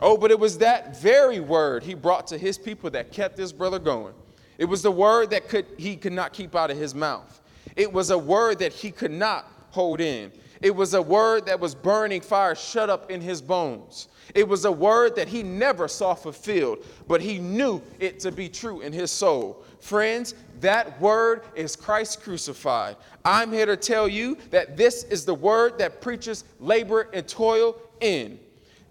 Oh, 0.00 0.16
but 0.16 0.30
it 0.30 0.38
was 0.38 0.58
that 0.58 1.00
very 1.00 1.40
word 1.40 1.82
he 1.82 1.94
brought 1.94 2.26
to 2.28 2.38
his 2.38 2.58
people 2.58 2.90
that 2.90 3.12
kept 3.12 3.36
this 3.36 3.52
brother 3.52 3.78
going. 3.78 4.14
It 4.58 4.66
was 4.66 4.82
the 4.82 4.90
word 4.90 5.30
that 5.30 5.48
could, 5.48 5.66
he 5.78 5.96
could 5.96 6.12
not 6.12 6.32
keep 6.32 6.54
out 6.54 6.70
of 6.70 6.76
his 6.76 6.94
mouth. 6.94 7.40
It 7.76 7.92
was 7.92 8.10
a 8.10 8.18
word 8.18 8.58
that 8.58 8.72
he 8.72 8.90
could 8.90 9.10
not 9.10 9.50
hold 9.70 10.00
in. 10.00 10.30
It 10.60 10.74
was 10.74 10.94
a 10.94 11.02
word 11.02 11.46
that 11.46 11.58
was 11.58 11.74
burning 11.74 12.20
fire 12.20 12.54
shut 12.54 12.88
up 12.88 13.10
in 13.10 13.20
his 13.20 13.42
bones. 13.42 14.08
It 14.34 14.46
was 14.46 14.64
a 14.64 14.72
word 14.72 15.16
that 15.16 15.26
he 15.26 15.42
never 15.42 15.88
saw 15.88 16.14
fulfilled, 16.14 16.84
but 17.08 17.20
he 17.20 17.38
knew 17.38 17.82
it 17.98 18.20
to 18.20 18.30
be 18.30 18.48
true 18.48 18.80
in 18.80 18.92
his 18.92 19.10
soul. 19.10 19.64
Friends, 19.80 20.34
that 20.60 21.00
word 21.00 21.42
is 21.56 21.74
Christ 21.74 22.22
crucified. 22.22 22.96
I'm 23.24 23.52
here 23.52 23.66
to 23.66 23.76
tell 23.76 24.08
you 24.08 24.38
that 24.50 24.76
this 24.76 25.02
is 25.04 25.24
the 25.24 25.34
word 25.34 25.78
that 25.78 26.00
preaches 26.00 26.44
labor 26.60 27.08
and 27.12 27.26
toil 27.26 27.76
in. 28.00 28.38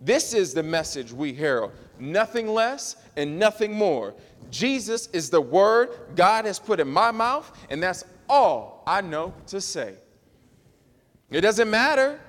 This 0.01 0.34
is 0.34 0.53
the 0.53 0.63
message 0.63 1.13
we 1.13 1.34
herald, 1.34 1.72
nothing 2.00 2.48
less 2.48 2.98
and 3.15 3.39
nothing 3.39 3.74
more. 3.74 4.13
Jesus 4.51 5.08
is 5.08 5.29
the 5.29 5.41
word 5.41 5.89
God 6.15 6.46
has 6.46 6.60
put 6.60 6.79
in 6.79 6.88
my 6.88 7.10
mouth, 7.12 7.51
and 7.70 7.81
that's 7.81 8.03
all 8.29 8.84
I 8.86 9.01
know 9.01 9.34
to 9.48 9.60
say. 9.60 9.96
It 11.31 11.41
doesn't 11.41 11.70
matter 11.70 12.20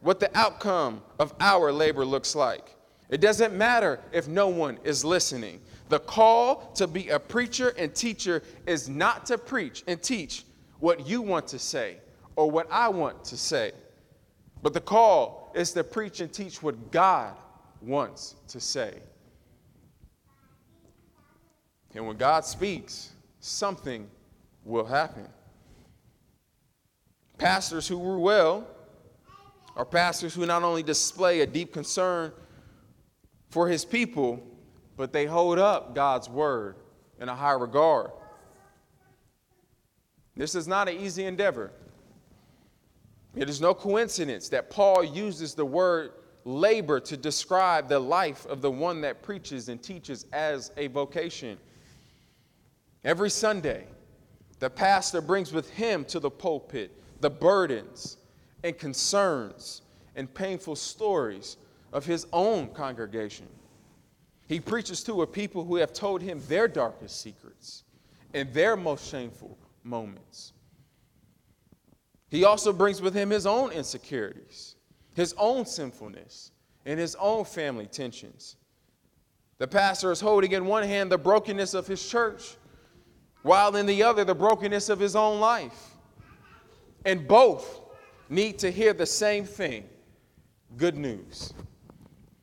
what 0.00 0.20
the 0.20 0.36
outcome 0.36 1.02
of 1.18 1.32
our 1.40 1.72
labor 1.72 2.04
looks 2.04 2.34
like. 2.34 2.74
It 3.08 3.20
doesn't 3.20 3.54
matter 3.54 4.00
if 4.12 4.28
no 4.28 4.48
one 4.48 4.78
is 4.84 5.04
listening. 5.04 5.60
The 5.88 6.00
call 6.00 6.72
to 6.74 6.86
be 6.86 7.08
a 7.08 7.18
preacher 7.18 7.72
and 7.78 7.94
teacher 7.94 8.42
is 8.66 8.88
not 8.88 9.24
to 9.26 9.38
preach 9.38 9.84
and 9.86 10.02
teach 10.02 10.44
what 10.80 11.06
you 11.06 11.22
want 11.22 11.46
to 11.48 11.58
say 11.58 11.98
or 12.36 12.50
what 12.50 12.68
I 12.70 12.88
want 12.88 13.24
to 13.24 13.36
say, 13.36 13.72
but 14.62 14.74
the 14.74 14.80
call 14.80 15.52
is 15.54 15.72
to 15.72 15.84
preach 15.84 16.20
and 16.20 16.32
teach 16.32 16.62
what 16.62 16.90
God 16.90 17.34
wants 17.80 18.34
to 18.48 18.60
say. 18.60 18.94
And 21.94 22.06
when 22.06 22.16
God 22.16 22.44
speaks, 22.44 23.12
something 23.40 24.08
will 24.64 24.84
happen. 24.84 25.26
Pastors 27.38 27.86
who 27.88 27.98
rule 27.98 28.20
well 28.20 28.66
are 29.76 29.84
pastors 29.84 30.34
who 30.34 30.44
not 30.44 30.62
only 30.62 30.82
display 30.82 31.40
a 31.40 31.46
deep 31.46 31.72
concern 31.72 32.32
for 33.48 33.68
his 33.68 33.84
people, 33.84 34.42
but 34.96 35.12
they 35.12 35.24
hold 35.24 35.58
up 35.58 35.94
God's 35.94 36.28
word 36.28 36.76
in 37.20 37.28
a 37.28 37.34
high 37.34 37.52
regard. 37.52 38.10
This 40.36 40.54
is 40.54 40.68
not 40.68 40.88
an 40.88 40.96
easy 40.96 41.24
endeavor. 41.24 41.72
It 43.36 43.48
is 43.48 43.60
no 43.60 43.74
coincidence 43.74 44.48
that 44.48 44.70
Paul 44.70 45.04
uses 45.04 45.54
the 45.54 45.64
word 45.64 46.12
labor 46.44 46.98
to 47.00 47.16
describe 47.16 47.88
the 47.88 47.98
life 47.98 48.46
of 48.46 48.60
the 48.62 48.70
one 48.70 49.00
that 49.02 49.22
preaches 49.22 49.68
and 49.68 49.82
teaches 49.82 50.26
as 50.32 50.72
a 50.76 50.88
vocation. 50.88 51.58
Every 53.08 53.30
Sunday, 53.30 53.86
the 54.58 54.68
pastor 54.68 55.22
brings 55.22 55.50
with 55.50 55.70
him 55.70 56.04
to 56.04 56.20
the 56.20 56.28
pulpit 56.28 56.90
the 57.22 57.30
burdens, 57.30 58.18
and 58.62 58.76
concerns 58.76 59.80
and 60.14 60.32
painful 60.34 60.76
stories 60.76 61.56
of 61.90 62.04
his 62.04 62.26
own 62.34 62.68
congregation. 62.74 63.46
He 64.46 64.60
preaches 64.60 65.02
to 65.04 65.22
a 65.22 65.26
people 65.26 65.64
who 65.64 65.76
have 65.76 65.94
told 65.94 66.20
him 66.20 66.42
their 66.48 66.68
darkest 66.68 67.22
secrets 67.22 67.84
and 68.34 68.52
their 68.52 68.76
most 68.76 69.10
shameful 69.10 69.56
moments. 69.84 70.52
He 72.28 72.44
also 72.44 72.74
brings 72.74 73.00
with 73.00 73.14
him 73.14 73.30
his 73.30 73.46
own 73.46 73.72
insecurities, 73.72 74.74
his 75.14 75.34
own 75.38 75.64
sinfulness, 75.64 76.50
and 76.84 77.00
his 77.00 77.14
own 77.14 77.46
family 77.46 77.86
tensions. 77.86 78.56
The 79.56 79.66
pastor 79.66 80.12
is 80.12 80.20
holding 80.20 80.52
in 80.52 80.66
one 80.66 80.82
hand 80.82 81.10
the 81.10 81.16
brokenness 81.16 81.72
of 81.72 81.86
his 81.86 82.06
church, 82.06 82.57
while 83.42 83.76
in 83.76 83.86
the 83.86 84.02
other, 84.02 84.24
the 84.24 84.34
brokenness 84.34 84.88
of 84.88 84.98
his 84.98 85.16
own 85.16 85.40
life. 85.40 85.90
And 87.04 87.26
both 87.26 87.80
need 88.28 88.58
to 88.60 88.70
hear 88.70 88.92
the 88.92 89.06
same 89.06 89.44
thing 89.44 89.84
good 90.76 90.96
news. 90.96 91.52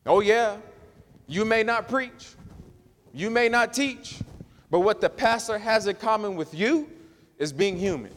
Oh, 0.05 0.19
yeah, 0.19 0.57
you 1.27 1.45
may 1.45 1.63
not 1.63 1.87
preach, 1.87 2.35
you 3.13 3.29
may 3.29 3.49
not 3.49 3.73
teach, 3.73 4.19
but 4.71 4.79
what 4.79 5.01
the 5.01 5.09
pastor 5.09 5.57
has 5.57 5.87
in 5.87 5.95
common 5.95 6.35
with 6.35 6.53
you 6.53 6.89
is 7.37 7.53
being 7.53 7.77
human. 7.77 8.11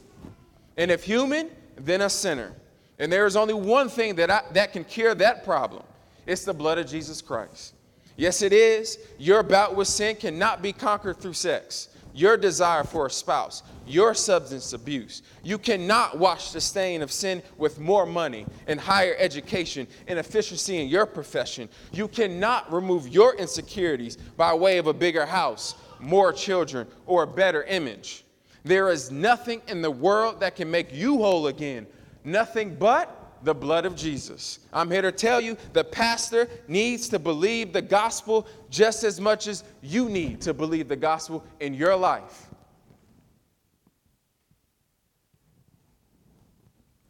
And 0.76 0.90
if 0.90 1.04
human, 1.04 1.50
then 1.76 2.02
a 2.02 2.10
sinner. 2.10 2.52
And 2.98 3.12
there 3.12 3.26
is 3.26 3.36
only 3.36 3.54
one 3.54 3.88
thing 3.88 4.16
that, 4.16 4.30
I, 4.30 4.42
that 4.52 4.72
can 4.72 4.84
cure 4.84 5.14
that 5.14 5.44
problem 5.44 5.82
it's 6.26 6.44
the 6.44 6.52
blood 6.52 6.76
of 6.76 6.86
Jesus 6.86 7.22
Christ. 7.22 7.74
Yes, 8.16 8.42
it 8.42 8.52
is. 8.52 8.98
Your 9.18 9.42
bout 9.42 9.74
with 9.74 9.88
sin 9.88 10.14
cannot 10.16 10.60
be 10.60 10.74
conquered 10.74 11.16
through 11.16 11.32
sex 11.32 11.88
your 12.18 12.36
desire 12.36 12.82
for 12.82 13.06
a 13.06 13.10
spouse, 13.10 13.62
your 13.86 14.12
substance 14.12 14.72
abuse. 14.72 15.22
You 15.44 15.56
cannot 15.56 16.18
wash 16.18 16.50
the 16.50 16.60
stain 16.60 17.00
of 17.00 17.12
sin 17.12 17.42
with 17.56 17.78
more 17.78 18.06
money 18.06 18.44
and 18.66 18.80
higher 18.80 19.14
education 19.18 19.86
and 20.08 20.18
efficiency 20.18 20.82
in 20.82 20.88
your 20.88 21.06
profession. 21.06 21.68
You 21.92 22.08
cannot 22.08 22.72
remove 22.72 23.08
your 23.08 23.36
insecurities 23.36 24.16
by 24.36 24.52
way 24.52 24.78
of 24.78 24.88
a 24.88 24.92
bigger 24.92 25.26
house, 25.26 25.76
more 26.00 26.32
children, 26.32 26.88
or 27.06 27.22
a 27.22 27.26
better 27.26 27.62
image. 27.62 28.24
There 28.64 28.90
is 28.90 29.12
nothing 29.12 29.62
in 29.68 29.80
the 29.80 29.90
world 29.90 30.40
that 30.40 30.56
can 30.56 30.70
make 30.70 30.92
you 30.92 31.18
whole 31.18 31.46
again. 31.46 31.86
Nothing 32.24 32.74
but 32.74 33.17
the 33.42 33.54
blood 33.54 33.86
of 33.86 33.96
Jesus. 33.96 34.60
I'm 34.72 34.90
here 34.90 35.02
to 35.02 35.12
tell 35.12 35.40
you 35.40 35.56
the 35.72 35.84
pastor 35.84 36.48
needs 36.66 37.08
to 37.10 37.18
believe 37.18 37.72
the 37.72 37.82
gospel 37.82 38.46
just 38.70 39.04
as 39.04 39.20
much 39.20 39.46
as 39.46 39.64
you 39.82 40.08
need 40.08 40.40
to 40.42 40.54
believe 40.54 40.88
the 40.88 40.96
gospel 40.96 41.44
in 41.60 41.74
your 41.74 41.96
life. 41.96 42.46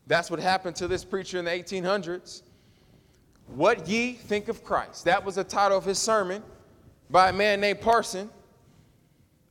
That's 0.06 0.30
what 0.30 0.40
happened 0.40 0.76
to 0.76 0.88
this 0.88 1.04
preacher 1.04 1.38
in 1.38 1.44
the 1.44 1.50
1800s. 1.50 2.42
What 3.54 3.86
ye 3.86 4.14
think 4.14 4.48
of 4.48 4.64
Christ. 4.64 5.04
That 5.04 5.24
was 5.24 5.36
the 5.36 5.44
title 5.44 5.76
of 5.76 5.84
his 5.84 5.98
sermon 5.98 6.42
by 7.10 7.28
a 7.28 7.32
man 7.32 7.60
named 7.60 7.80
Parson. 7.80 8.30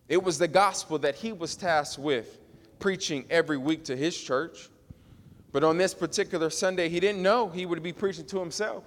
It 0.07 0.23
was 0.23 0.37
the 0.37 0.47
gospel 0.47 0.97
that 0.99 1.15
he 1.15 1.31
was 1.31 1.55
tasked 1.55 1.99
with 1.99 2.39
preaching 2.79 3.25
every 3.29 3.57
week 3.57 3.83
to 3.85 3.95
his 3.95 4.19
church. 4.19 4.69
But 5.51 5.63
on 5.63 5.77
this 5.77 5.93
particular 5.93 6.49
Sunday, 6.49 6.89
he 6.89 6.99
didn't 6.99 7.21
know 7.21 7.49
he 7.49 7.65
would 7.65 7.81
be 7.81 7.93
preaching 7.93 8.25
to 8.27 8.39
himself. 8.39 8.83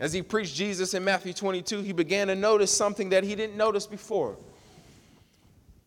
As 0.00 0.12
he 0.12 0.22
preached 0.22 0.56
Jesus 0.56 0.94
in 0.94 1.04
Matthew 1.04 1.32
22, 1.32 1.82
he 1.82 1.92
began 1.92 2.28
to 2.28 2.34
notice 2.34 2.74
something 2.74 3.10
that 3.10 3.22
he 3.22 3.34
didn't 3.34 3.56
notice 3.56 3.86
before. 3.86 4.36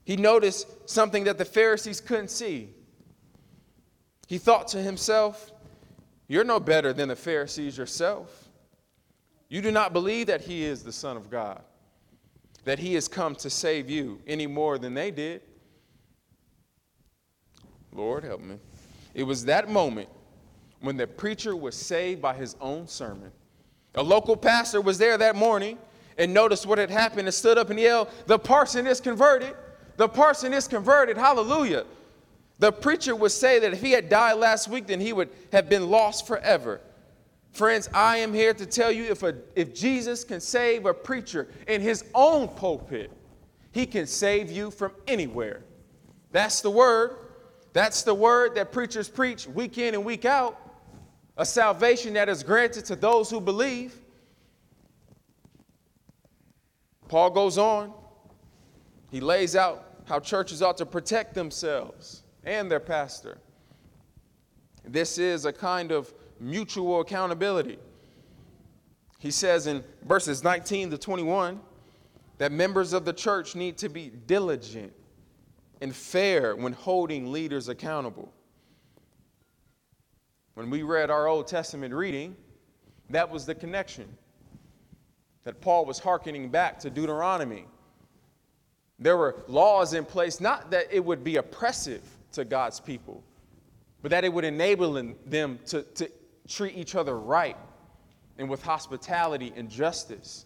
He 0.06 0.16
noticed 0.16 0.68
something 0.90 1.24
that 1.24 1.38
the 1.38 1.46
Pharisees 1.46 2.00
couldn't 2.00 2.30
see. 2.30 2.70
He 4.28 4.38
thought 4.38 4.68
to 4.70 4.78
himself, 4.82 5.52
You're 6.28 6.44
no 6.44 6.60
better 6.60 6.94
than 6.94 7.10
the 7.10 7.16
Pharisees 7.16 7.78
yourself. 7.78 8.50
You 9.50 9.62
do 9.62 9.72
not 9.72 9.94
believe 9.94 10.28
that 10.28 10.42
he 10.42 10.64
is 10.64 10.84
the 10.84 10.92
Son 10.92 11.18
of 11.18 11.30
God, 11.30 11.62
that 12.66 12.80
he 12.80 12.94
has 12.96 13.08
come 13.08 13.36
to 13.36 13.50
save 13.50 13.90
you 13.90 14.22
any 14.28 14.48
more 14.48 14.78
than 14.78 14.94
they 14.94 15.12
did. 15.12 15.42
Lord, 17.92 18.24
help 18.24 18.42
me. 18.42 18.58
It 19.14 19.24
was 19.24 19.46
that 19.46 19.70
moment 19.70 20.10
when 20.82 20.98
the 20.98 21.08
preacher 21.08 21.56
was 21.56 21.76
saved 21.76 22.22
by 22.22 22.34
his 22.34 22.56
own 22.60 22.88
sermon. 22.88 23.32
A 23.96 24.04
local 24.04 24.36
pastor 24.36 24.82
was 24.82 24.98
there 24.98 25.18
that 25.18 25.36
morning 25.36 25.78
and 26.18 26.34
noticed 26.34 26.66
what 26.66 26.78
had 26.78 26.90
happened 26.90 27.28
and 27.28 27.34
stood 27.34 27.58
up 27.58 27.70
and 27.70 27.80
yelled, 27.80 28.10
The 28.26 28.40
parson 28.40 28.88
is 28.88 29.00
converted. 29.00 29.56
The 29.98 30.08
parson 30.08 30.54
is 30.54 30.68
converted. 30.68 31.18
Hallelujah. 31.18 31.86
The 32.60 32.72
preacher 32.72 33.16
would 33.16 33.32
say 33.32 33.60
that 33.60 33.74
if 33.74 33.82
he 33.82 33.92
had 33.92 34.10
died 34.10 34.34
last 34.34 34.68
week, 34.68 34.88
then 34.88 35.00
he 35.00 35.14
would 35.14 35.30
have 35.52 35.70
been 35.70 35.90
lost 35.90 36.28
forever. 36.28 36.82
Friends, 37.52 37.88
I 37.94 38.18
am 38.18 38.34
here 38.34 38.54
to 38.54 38.66
tell 38.66 38.92
you 38.92 39.04
if, 39.06 39.22
a, 39.22 39.36
if 39.56 39.76
Jesus 39.76 40.24
can 40.24 40.40
save 40.40 40.86
a 40.86 40.94
preacher 40.94 41.48
in 41.68 41.82
his 41.82 42.04
own 42.16 42.48
pulpit, 42.48 43.12
he 43.72 43.86
can 43.86 44.08
save 44.08 44.52
you 44.52 44.72
from 44.72 44.92
anywhere. 45.08 45.62
That's 46.32 46.62
the 46.62 46.72
word. 46.72 47.18
That's 47.74 48.04
the 48.04 48.14
word 48.14 48.56
that 48.56 48.72
preachers 48.72 49.10
preach 49.10 49.48
week 49.48 49.80
in 49.80 49.96
and 49.96 50.06
week 50.06 50.26
out. 50.26 50.60
A 51.38 51.46
salvation 51.46 52.14
that 52.14 52.30
is 52.30 52.44
granted 52.44 52.86
to 52.86 52.96
those 52.96 53.32
who 53.32 53.42
believe. 53.42 53.96
Paul 57.08 57.32
goes 57.32 57.58
on. 57.58 57.92
He 59.10 59.20
lays 59.20 59.56
out 59.56 60.02
how 60.06 60.20
churches 60.20 60.62
ought 60.62 60.78
to 60.78 60.86
protect 60.86 61.34
themselves 61.34 62.24
and 62.44 62.70
their 62.70 62.80
pastor. 62.80 63.40
This 64.86 65.18
is 65.18 65.46
a 65.46 65.54
kind 65.54 65.92
of 65.92 66.14
mutual 66.40 67.02
accountability. 67.02 67.80
He 69.18 69.32
says 69.32 69.66
in 69.66 69.84
verses 70.04 70.44
19 70.44 70.92
to 70.92 70.98
21 70.98 71.60
that 72.38 72.52
members 72.52 72.94
of 72.94 73.06
the 73.06 73.14
church 73.14 73.56
need 73.56 73.78
to 73.78 73.90
be 73.90 74.12
diligent 74.28 74.94
and 75.84 75.94
fair 75.94 76.56
when 76.56 76.72
holding 76.72 77.30
leaders 77.30 77.68
accountable. 77.68 78.32
When 80.54 80.70
we 80.70 80.82
read 80.82 81.10
our 81.10 81.28
Old 81.28 81.46
Testament 81.46 81.94
reading, 81.94 82.38
that 83.10 83.30
was 83.30 83.46
the 83.46 83.54
connection 83.54 84.08
that 85.44 85.60
Paul 85.60 85.84
was 85.84 86.00
hearkening 86.00 86.48
back 86.48 86.80
to 86.80 86.90
Deuteronomy. 86.90 87.66
There 88.98 89.18
were 89.18 89.44
laws 89.50 89.94
in 89.94 90.06
place, 90.06 90.40
not 90.40 90.72
that 90.72 90.88
it 90.90 91.04
would 91.04 91.22
be 91.22 91.36
oppressive 91.36 92.02
to 92.32 92.46
God's 92.46 92.80
people, 92.80 93.22
but 94.02 94.12
that 94.12 94.24
it 94.24 94.32
would 94.32 94.46
enable 94.46 94.94
them 94.94 95.60
to, 95.66 95.82
to 95.82 96.10
treat 96.48 96.78
each 96.78 96.96
other 96.96 97.20
right 97.20 97.58
and 98.38 98.50
with 98.50 98.64
hospitality 98.64 99.52
and 99.54 99.70
justice. 99.70 100.46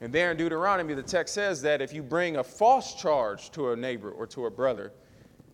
And 0.00 0.12
there 0.12 0.30
in 0.30 0.36
Deuteronomy, 0.36 0.94
the 0.94 1.02
text 1.02 1.34
says 1.34 1.62
that 1.62 1.80
if 1.80 1.92
you 1.92 2.02
bring 2.02 2.36
a 2.36 2.44
false 2.44 2.94
charge 2.94 3.50
to 3.52 3.70
a 3.70 3.76
neighbor 3.76 4.10
or 4.10 4.26
to 4.28 4.46
a 4.46 4.50
brother, 4.50 4.92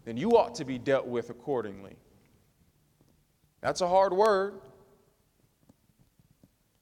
then 0.05 0.17
you 0.17 0.37
ought 0.37 0.55
to 0.57 0.65
be 0.65 0.79
dealt 0.79 1.07
with 1.07 1.31
accordingly. 1.31 1.97
That's 3.61 3.81
a 3.81 3.89
hard 3.89 4.13
word. 4.13 4.55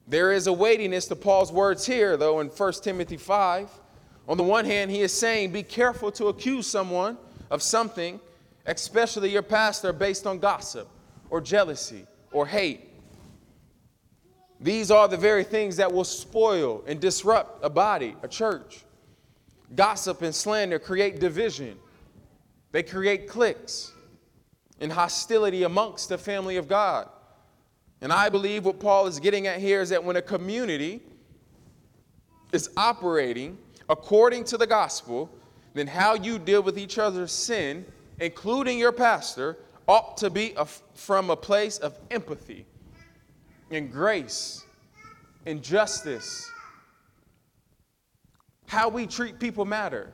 There 0.07 0.33
is 0.33 0.47
a 0.47 0.53
weightiness 0.53 1.07
to 1.09 1.17
Paul's 1.17 1.53
words 1.53 1.85
here, 1.85 2.17
though, 2.17 2.41
in 2.41 2.47
1 2.47 2.73
Timothy 2.83 3.17
5. 3.17 3.69
On 4.29 4.37
the 4.37 4.43
one 4.43 4.65
hand, 4.65 4.91
he 4.91 5.01
is 5.01 5.13
saying, 5.13 5.53
Be 5.53 5.63
careful 5.63 6.11
to 6.13 6.29
accuse 6.29 6.67
someone 6.67 7.19
of 7.51 7.63
something, 7.63 8.21
especially 8.67 9.31
your 9.31 9.43
pastor, 9.43 9.93
based 9.93 10.27
on 10.27 10.39
gossip 10.39 10.89
or 11.29 11.41
jealousy 11.41 12.07
or 12.33 12.47
hate 12.47 12.88
these 14.61 14.91
are 14.91 15.07
the 15.07 15.17
very 15.17 15.45
things 15.45 15.77
that 15.77 15.93
will 15.93 16.05
spoil 16.05 16.83
and 16.87 17.01
disrupt 17.01 17.65
a 17.65 17.71
body, 17.71 18.17
a 18.23 18.29
church. 18.29 18.85
Gossip 19.75 20.23
and 20.23 20.35
slander 20.35 20.79
create 20.79 21.21
division, 21.21 21.77
they 22.73 22.83
create 22.83 23.29
cliques 23.29 23.93
and 24.81 24.93
hostility 24.93 25.63
amongst 25.65 26.09
the 26.09 26.19
family 26.19 26.57
of 26.57 26.69
God. 26.69 27.09
And 28.01 28.13
I 28.13 28.29
believe 28.29 28.65
what 28.65 28.79
Paul 28.79 29.07
is 29.07 29.19
getting 29.19 29.47
at 29.47 29.59
here 29.59 29.81
is 29.81 29.89
that 29.91 30.03
when 30.03 30.17
a 30.17 30.23
community 30.23 31.03
is 32.53 32.71
operating 32.77 33.59
according 33.89 34.45
to 34.45 34.57
the 34.57 34.67
gospel, 34.67 35.31
then 35.75 35.87
how 35.87 36.15
you 36.15 36.39
deal 36.39 36.63
with 36.63 36.79
each 36.79 36.99
other's 36.99 37.33
sin, 37.33 37.85
including 38.21 38.79
your 38.79 38.93
pastor, 38.93 39.57
ought 39.89 40.17
to 40.19 40.31
be 40.31 40.53
a, 40.57 40.65
from 40.65 41.31
a 41.31 41.37
place 41.37 41.79
of 41.79 41.99
empathy 42.11 42.67
and 43.71 43.93
grace 43.93 44.65
and 45.47 45.63
justice. 45.63 46.51
How 48.67 48.89
we 48.89 49.07
treat 49.07 49.39
people 49.39 49.65
matter, 49.65 50.13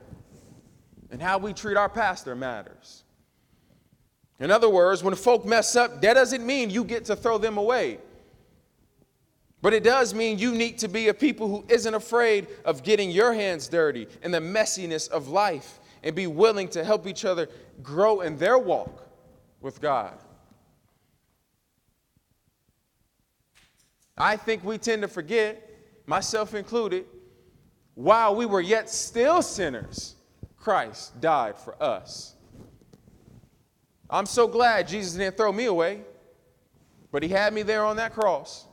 and 1.11 1.21
how 1.21 1.37
we 1.37 1.53
treat 1.53 1.77
our 1.77 1.89
pastor 1.89 2.35
matters. 2.35 3.03
In 4.39 4.51
other 4.51 4.69
words, 4.69 5.03
when 5.03 5.15
folk 5.15 5.45
mess 5.45 5.75
up, 5.75 6.01
that 6.01 6.13
doesn't 6.13 6.45
mean 6.45 6.69
you 6.69 6.83
get 6.83 7.05
to 7.05 7.15
throw 7.15 7.37
them 7.37 7.57
away. 7.57 7.99
But 9.61 9.73
it 9.73 9.83
does 9.83 10.13
mean 10.13 10.37
you 10.37 10.53
need 10.53 10.77
to 10.79 10.87
be 10.87 11.07
a 11.07 11.13
people 11.13 11.47
who 11.47 11.65
isn't 11.69 11.93
afraid 11.93 12.47
of 12.65 12.83
getting 12.83 13.09
your 13.09 13.33
hands 13.33 13.67
dirty 13.67 14.07
in 14.21 14.31
the 14.31 14.39
messiness 14.39 15.09
of 15.09 15.29
life 15.29 15.79
and 16.03 16.15
be 16.15 16.27
willing 16.27 16.67
to 16.69 16.83
help 16.83 17.07
each 17.07 17.25
other 17.25 17.49
grow 17.81 18.21
in 18.21 18.37
their 18.37 18.59
walk 18.59 19.09
with 19.61 19.81
God. 19.81 20.17
I 24.17 24.37
think 24.37 24.63
we 24.63 24.77
tend 24.77 25.01
to 25.01 25.07
forget, 25.07 25.69
myself 26.05 26.53
included, 26.53 27.05
while 27.95 28.35
we 28.35 28.45
were 28.45 28.61
yet 28.61 28.89
still 28.89 29.41
sinners, 29.41 30.15
Christ 30.57 31.19
died 31.21 31.57
for 31.57 31.81
us. 31.81 32.35
I'm 34.09 34.25
so 34.25 34.47
glad 34.47 34.87
Jesus 34.87 35.13
didn't 35.13 35.37
throw 35.37 35.51
me 35.51 35.65
away, 35.65 36.01
but 37.11 37.23
he 37.23 37.29
had 37.29 37.53
me 37.53 37.63
there 37.63 37.83
on 37.83 37.97
that 37.97 38.13
cross. 38.13 38.65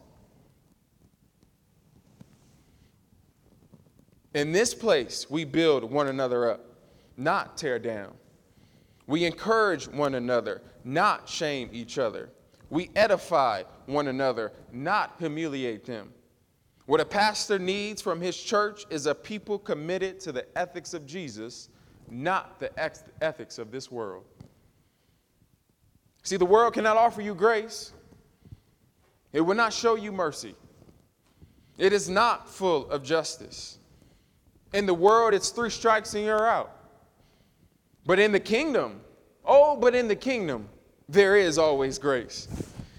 In 4.35 4.53
this 4.53 4.75
place, 4.75 5.29
we 5.29 5.45
build 5.45 5.85
one 5.85 6.09
another 6.09 6.51
up, 6.51 6.65
not 7.17 7.57
tear 7.57 7.79
down. 7.79 8.15
We 9.07 9.25
encourage 9.25 9.89
one 9.89 10.15
another, 10.15 10.63
not 10.85 11.29
shame 11.29 11.69
each 11.73 11.99
other. 11.99 12.31
We 12.73 12.89
edify 12.97 13.65
one 13.85 14.09
another, 14.09 14.51
not 14.73 15.17
humiliate 15.19 15.85
them. 15.85 16.11
What 16.87 17.03
a 17.03 17.05
pastor 17.05 17.59
needs 17.59 18.01
from 18.01 18.19
his 18.19 18.35
church 18.35 18.87
is 18.89 19.05
a 19.05 19.15
people 19.15 19.59
committed 19.59 20.19
to 20.21 20.33
the 20.33 20.47
ethics 20.57 20.95
of 20.95 21.05
Jesus, 21.05 21.69
not 22.09 22.59
the 22.59 22.71
ethics 23.21 23.59
of 23.59 23.71
this 23.71 23.91
world. 23.91 24.25
See, 26.23 26.39
the 26.39 26.47
world 26.47 26.73
cannot 26.73 26.97
offer 26.97 27.21
you 27.21 27.35
grace, 27.35 27.93
it 29.35 29.43
will 29.43 29.55
not 29.55 29.75
show 29.75 29.95
you 29.97 30.11
mercy. 30.11 30.55
It 31.77 31.93
is 31.93 32.09
not 32.09 32.49
full 32.49 32.91
of 32.91 33.03
justice. 33.03 33.81
In 34.73 34.87
the 34.87 34.95
world, 34.95 35.35
it's 35.35 35.51
three 35.51 35.69
strikes 35.69 36.15
and 36.15 36.25
you're 36.25 36.49
out. 36.49 36.75
But 38.07 38.19
in 38.19 38.33
the 38.33 38.41
kingdom, 38.41 39.03
oh, 39.45 39.77
but 39.77 39.95
in 39.95 40.09
the 40.09 40.17
kingdom, 40.17 40.71
there 41.09 41.37
is 41.37 41.59
always 41.59 41.99
grace. 41.99 42.49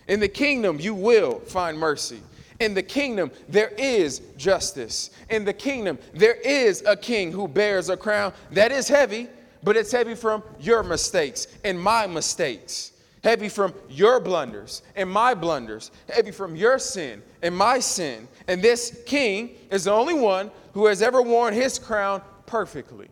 In 0.07 0.19
the 0.19 0.27
kingdom, 0.27 0.79
you 0.79 0.93
will 0.93 1.39
find 1.39 1.77
mercy. 1.77 2.21
In 2.59 2.73
the 2.73 2.83
kingdom, 2.83 3.31
there 3.49 3.71
is 3.77 4.21
justice. 4.37 5.09
In 5.29 5.45
the 5.45 5.53
kingdom, 5.53 5.97
there 6.13 6.35
is 6.35 6.83
a 6.85 6.95
king 6.95 7.31
who 7.31 7.47
bears 7.47 7.89
a 7.89 7.97
crown 7.97 8.33
that 8.51 8.71
is 8.71 8.87
heavy, 8.87 9.27
but 9.63 9.77
it's 9.77 9.91
heavy 9.91 10.15
from 10.15 10.43
your 10.59 10.83
mistakes 10.83 11.47
and 11.63 11.79
my 11.79 12.05
mistakes, 12.05 12.91
heavy 13.23 13.49
from 13.49 13.73
your 13.89 14.19
blunders 14.19 14.83
and 14.95 15.09
my 15.09 15.33
blunders, 15.33 15.91
heavy 16.09 16.31
from 16.31 16.55
your 16.55 16.77
sin 16.77 17.23
and 17.41 17.55
my 17.55 17.79
sin. 17.79 18.27
And 18.47 18.61
this 18.61 19.01
king 19.05 19.51
is 19.71 19.85
the 19.85 19.91
only 19.91 20.13
one 20.13 20.51
who 20.73 20.85
has 20.87 21.01
ever 21.01 21.21
worn 21.21 21.53
his 21.53 21.79
crown 21.79 22.21
perfectly. 22.45 23.07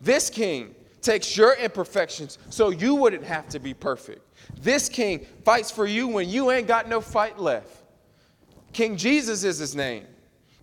This 0.00 0.30
king 0.30 0.74
takes 1.06 1.36
your 1.36 1.54
imperfections 1.54 2.36
so 2.50 2.70
you 2.70 2.96
wouldn't 2.96 3.22
have 3.22 3.48
to 3.48 3.60
be 3.60 3.72
perfect. 3.72 4.20
This 4.60 4.88
king 4.88 5.24
fights 5.44 5.70
for 5.70 5.86
you 5.86 6.08
when 6.08 6.28
you 6.28 6.50
ain't 6.50 6.66
got 6.66 6.88
no 6.88 7.00
fight 7.00 7.38
left. 7.38 7.84
King 8.72 8.96
Jesus 8.96 9.44
is 9.44 9.58
his 9.58 9.76
name, 9.76 10.04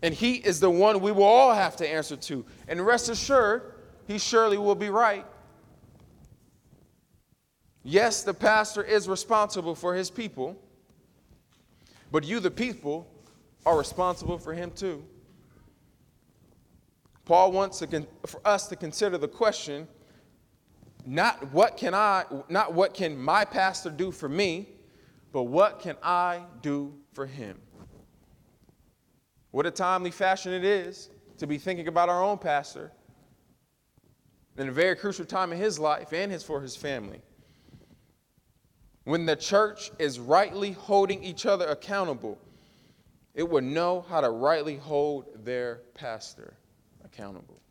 and 0.02 0.14
he 0.14 0.36
is 0.36 0.60
the 0.60 0.70
one 0.70 1.00
we 1.00 1.14
will 1.14 1.24
all 1.24 1.54
have 1.54 1.78
to 1.78 1.88
answer 1.88 2.18
to. 2.18 2.46
And 2.68 2.86
rest 2.86 3.10
assured, 3.10 3.74
he 4.06 4.20
surely 4.20 4.58
will 4.58 4.76
be 4.76 4.90
right. 4.90 5.26
Yes, 7.84 8.24
the 8.24 8.34
pastor 8.34 8.84
is 8.84 9.08
responsible 9.08 9.76
for 9.76 9.96
his 9.96 10.10
people, 10.10 10.62
but 12.12 12.26
you, 12.26 12.40
the 12.40 12.52
people, 12.52 13.08
are 13.66 13.78
responsible 13.78 14.38
for 14.38 14.54
him 14.54 14.72
too. 14.72 15.04
Paul 17.26 17.54
wants 17.54 17.80
to 17.80 18.06
for 18.26 18.46
us 18.46 18.68
to 18.68 18.76
consider 18.76 19.18
the 19.18 19.28
question 19.30 19.88
not 21.06 21.52
what 21.52 21.78
can 21.78 21.94
I 21.94 22.26
not 22.50 22.74
what 22.74 22.94
can 22.94 23.18
my 23.18 23.46
pastor 23.46 23.89
do 23.89 24.12
for 24.12 24.30
me, 24.30 24.70
but 25.32 25.44
what 25.44 25.80
can 25.80 25.98
I 26.02 26.44
do 26.62 26.94
for 27.13 27.26
him? 27.26 27.60
What 29.52 29.66
a 29.66 29.72
timely 29.72 30.12
fashion 30.12 30.54
it 30.54 30.63
is 30.63 31.10
to 31.38 31.48
be 31.48 31.58
thinking 31.58 31.88
about 31.88 32.10
our 32.10 32.24
own 32.24 32.38
pastor 32.38 32.92
in 34.58 34.68
a 34.68 34.72
very 34.72 34.96
crucial 34.96 35.26
time 35.26 35.52
in 35.52 35.58
his 35.58 35.80
life 35.80 36.13
and 36.13 36.32
his 36.32 36.44
for 36.44 36.62
his 36.62 36.76
family. 36.76 37.22
When 39.04 39.26
the 39.26 39.36
church 39.36 39.92
is 40.00 40.20
rightly 40.20 40.72
holding 40.72 41.24
each 41.24 41.46
other 41.46 41.68
accountable, 41.68 42.38
it 43.34 43.48
will 43.48 43.62
know 43.62 44.06
how 44.08 44.22
to 44.22 44.30
rightly 44.30 44.78
hold 44.78 45.44
their 45.44 45.82
pastor 45.94 46.54
accountable. 47.04 47.62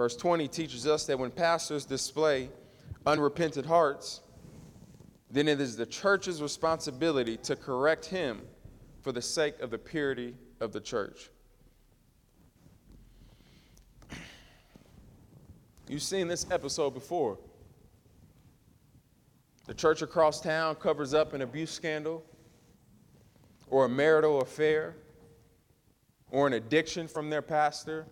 Verse 0.00 0.16
20 0.16 0.48
teaches 0.48 0.86
us 0.86 1.04
that 1.04 1.18
when 1.18 1.30
pastors 1.30 1.84
display 1.84 2.48
unrepentant 3.04 3.66
hearts, 3.66 4.22
then 5.30 5.46
it 5.46 5.60
is 5.60 5.76
the 5.76 5.84
church's 5.84 6.40
responsibility 6.40 7.36
to 7.36 7.54
correct 7.54 8.06
him 8.06 8.40
for 9.02 9.12
the 9.12 9.20
sake 9.20 9.60
of 9.60 9.70
the 9.70 9.76
purity 9.76 10.34
of 10.58 10.72
the 10.72 10.80
church. 10.80 11.28
You've 15.86 16.00
seen 16.00 16.28
this 16.28 16.46
episode 16.50 16.94
before. 16.94 17.36
The 19.66 19.74
church 19.74 20.00
across 20.00 20.40
town 20.40 20.76
covers 20.76 21.12
up 21.12 21.34
an 21.34 21.42
abuse 21.42 21.72
scandal 21.72 22.24
or 23.68 23.84
a 23.84 23.88
marital 23.90 24.40
affair 24.40 24.96
or 26.30 26.46
an 26.46 26.54
addiction 26.54 27.06
from 27.06 27.28
their 27.28 27.42
pastor. 27.42 28.06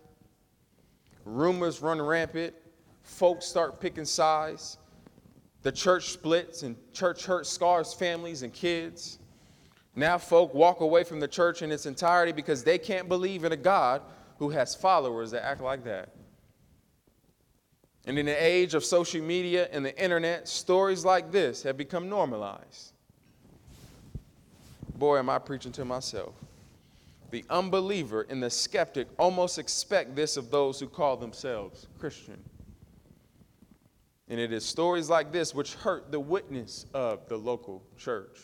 Rumors 1.28 1.82
run 1.82 2.00
rampant. 2.00 2.54
Folks 3.02 3.44
start 3.44 3.80
picking 3.80 4.06
sides. 4.06 4.78
The 5.62 5.70
church 5.70 6.10
splits 6.10 6.62
and 6.62 6.74
church 6.94 7.26
hurt 7.26 7.46
scars 7.46 7.92
families 7.92 8.42
and 8.42 8.52
kids. 8.52 9.18
Now, 9.94 10.16
folk 10.16 10.54
walk 10.54 10.80
away 10.80 11.04
from 11.04 11.20
the 11.20 11.28
church 11.28 11.60
in 11.60 11.70
its 11.70 11.84
entirety 11.84 12.32
because 12.32 12.64
they 12.64 12.78
can't 12.78 13.08
believe 13.08 13.44
in 13.44 13.52
a 13.52 13.56
God 13.56 14.00
who 14.38 14.48
has 14.50 14.74
followers 14.74 15.30
that 15.32 15.44
act 15.44 15.60
like 15.60 15.84
that. 15.84 16.10
And 18.06 18.18
in 18.18 18.24
the 18.24 18.42
age 18.42 18.72
of 18.74 18.84
social 18.84 19.20
media 19.20 19.68
and 19.70 19.84
the 19.84 20.02
internet, 20.02 20.48
stories 20.48 21.04
like 21.04 21.30
this 21.30 21.62
have 21.64 21.76
become 21.76 22.08
normalized. 22.08 22.92
Boy, 24.94 25.18
am 25.18 25.28
I 25.28 25.38
preaching 25.38 25.72
to 25.72 25.84
myself. 25.84 26.34
The 27.30 27.44
unbeliever 27.50 28.26
and 28.28 28.42
the 28.42 28.50
skeptic 28.50 29.08
almost 29.18 29.58
expect 29.58 30.16
this 30.16 30.36
of 30.36 30.50
those 30.50 30.80
who 30.80 30.88
call 30.88 31.16
themselves 31.16 31.86
Christian. 31.98 32.42
And 34.28 34.38
it 34.38 34.52
is 34.52 34.64
stories 34.64 35.08
like 35.08 35.32
this 35.32 35.54
which 35.54 35.74
hurt 35.74 36.10
the 36.10 36.20
witness 36.20 36.86
of 36.94 37.28
the 37.28 37.36
local 37.36 37.82
church. 37.96 38.38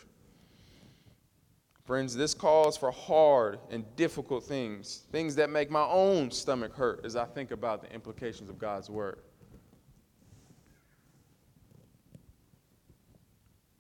Friends, 1.85 2.16
this 2.16 2.33
calls 2.33 2.79
for 2.79 2.90
hard 2.90 3.59
and 3.70 3.85
difficult 3.97 4.44
things, 4.44 5.05
things 5.12 5.35
that 5.37 5.51
make 5.51 5.70
my 5.70 5.85
own 5.85 6.31
stomach 6.31 6.75
hurt 6.75 7.05
as 7.05 7.14
I 7.14 7.27
think 7.27 7.51
about 7.51 7.83
the 7.83 7.92
implications 7.92 8.49
of 8.49 8.59
God's 8.59 8.88
word. 8.88 9.18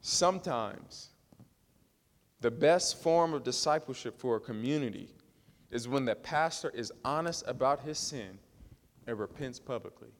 Sometimes 0.02 1.13
the 2.44 2.50
best 2.50 3.02
form 3.02 3.32
of 3.32 3.42
discipleship 3.42 4.20
for 4.20 4.36
a 4.36 4.40
community 4.40 5.08
is 5.70 5.88
when 5.88 6.04
the 6.04 6.14
pastor 6.14 6.68
is 6.74 6.92
honest 7.02 7.42
about 7.46 7.80
his 7.80 7.96
sin 7.98 8.38
and 9.06 9.18
repents 9.18 9.58
publicly. 9.58 10.10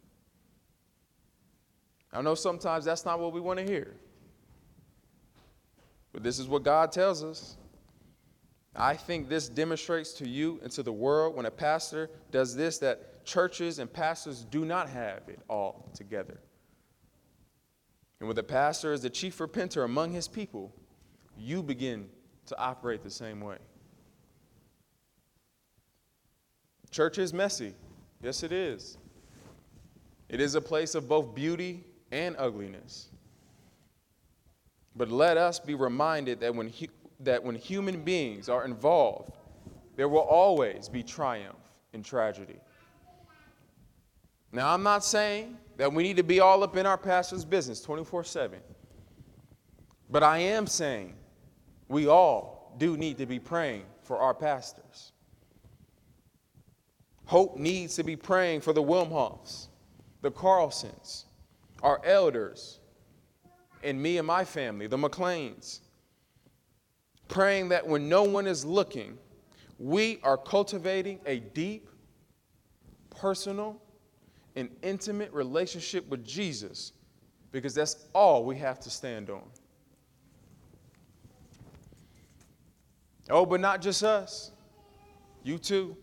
I 2.15 2.23
know 2.23 2.35
sometimes 2.35 2.87
that's 2.87 3.05
not 3.05 3.21
what 3.21 3.35
we 3.35 3.43
want 3.43 3.59
to 3.59 3.67
hear, 3.67 3.95
but 6.15 6.23
this 6.23 6.39
is 6.39 6.49
what 6.49 6.63
God 6.63 6.93
tells 6.93 7.23
us. 7.23 7.59
I 8.75 8.95
think 8.95 9.29
this 9.29 9.51
demonstrates 9.51 10.15
to 10.15 10.27
you 10.27 10.61
and 10.63 10.73
to 10.73 10.83
the 10.83 10.95
world 10.95 11.37
when 11.37 11.45
a 11.45 11.51
pastor 11.51 12.09
does 12.31 12.57
this 12.57 12.79
that 12.79 13.27
churches 13.27 13.81
and 13.81 13.93
pastors 13.93 14.47
do 14.47 14.65
not 14.65 14.89
have 14.89 15.29
it 15.29 15.41
all 15.47 15.91
together. 15.93 16.41
And 18.19 18.29
when 18.29 18.37
the 18.37 18.43
pastor 18.43 18.95
is 18.95 19.03
the 19.03 19.11
chief 19.11 19.37
repenter 19.37 19.85
among 19.85 20.13
his 20.13 20.27
people, 20.27 20.75
you 21.39 21.63
begin 21.63 22.09
to 22.47 22.59
operate 22.59 23.03
the 23.03 23.11
same 23.11 23.41
way. 23.41 23.59
Church 26.91 27.19
is 27.19 27.33
messy. 27.33 27.75
Yes, 28.23 28.43
it 28.43 28.53
is. 28.53 28.99
It 30.29 30.41
is 30.41 30.55
a 30.55 30.61
place 30.61 30.95
of 30.95 31.09
both 31.09 31.35
beauty 31.35 31.85
and 32.13 32.37
ugliness. 32.39 33.09
But 34.97 35.11
let 35.11 35.37
us 35.37 35.59
be 35.59 35.75
reminded 35.75 36.41
that 36.41 36.55
when, 36.55 36.69
hu- 36.69 36.87
that 37.21 37.43
when 37.43 37.57
human 37.57 38.03
beings 38.03 38.49
are 38.49 38.65
involved, 38.65 39.33
there 39.97 40.09
will 40.09 40.21
always 40.21 40.89
be 40.89 41.03
triumph 41.03 41.59
and 41.93 42.05
tragedy. 42.05 42.61
Now, 44.53 44.73
I'm 44.73 44.85
not 44.85 45.05
saying 45.05 45.57
that 45.77 45.93
we 45.93 46.05
need 46.05 46.17
to 46.17 46.23
be 46.23 46.39
all 46.39 46.63
up 46.63 46.77
in 46.77 46.87
our 46.87 46.99
pastor's 46.99 47.45
business 47.45 47.81
24 47.81 48.25
7. 48.25 48.61
But 50.09 50.23
I 50.23 50.39
am 50.39 50.67
saying 50.67 51.15
we 51.95 52.09
all 52.09 52.75
do 52.77 52.97
need 52.97 53.19
to 53.19 53.25
be 53.25 53.39
praying 53.39 53.85
for 54.03 54.19
our 54.19 54.35
pastors. 54.35 55.13
Hope 57.27 57.57
needs 57.57 57.95
to 57.95 58.03
be 58.03 58.17
praying 58.17 58.63
for 58.63 58.73
the 58.73 58.83
Wilmhoffs, 58.83 59.69
the 60.21 60.33
Carlsons, 60.33 61.27
our 61.85 62.05
elders, 62.05 62.81
and 63.85 64.03
me 64.03 64.19
and 64.19 64.27
my 64.27 64.45
family, 64.45 64.89
the 64.89 64.97
McLeans. 64.97 65.83
Praying 67.29 67.69
that 67.69 67.87
when 67.87 68.09
no 68.09 68.25
one 68.25 68.49
is 68.49 68.65
looking, 68.65 69.17
we 69.79 70.19
are 70.25 70.37
cultivating 70.37 71.21
a 71.27 71.39
deep, 71.39 71.89
personal, 73.09 73.81
and 74.57 74.69
intimate 74.83 75.33
relationship 75.33 76.09
with 76.09 76.25
Jesus 76.25 76.93
because 77.53 77.73
that's 77.73 78.09
all 78.13 78.45
we 78.45 78.57
have 78.57 78.81
to 78.81 78.91
stand 78.91 79.31
on. 79.31 79.45
Oh, 83.31 83.47
but 83.47 83.61
not 83.61 83.81
just 83.81 84.03
us, 84.03 84.51
you 85.43 85.59
too. 85.59 85.97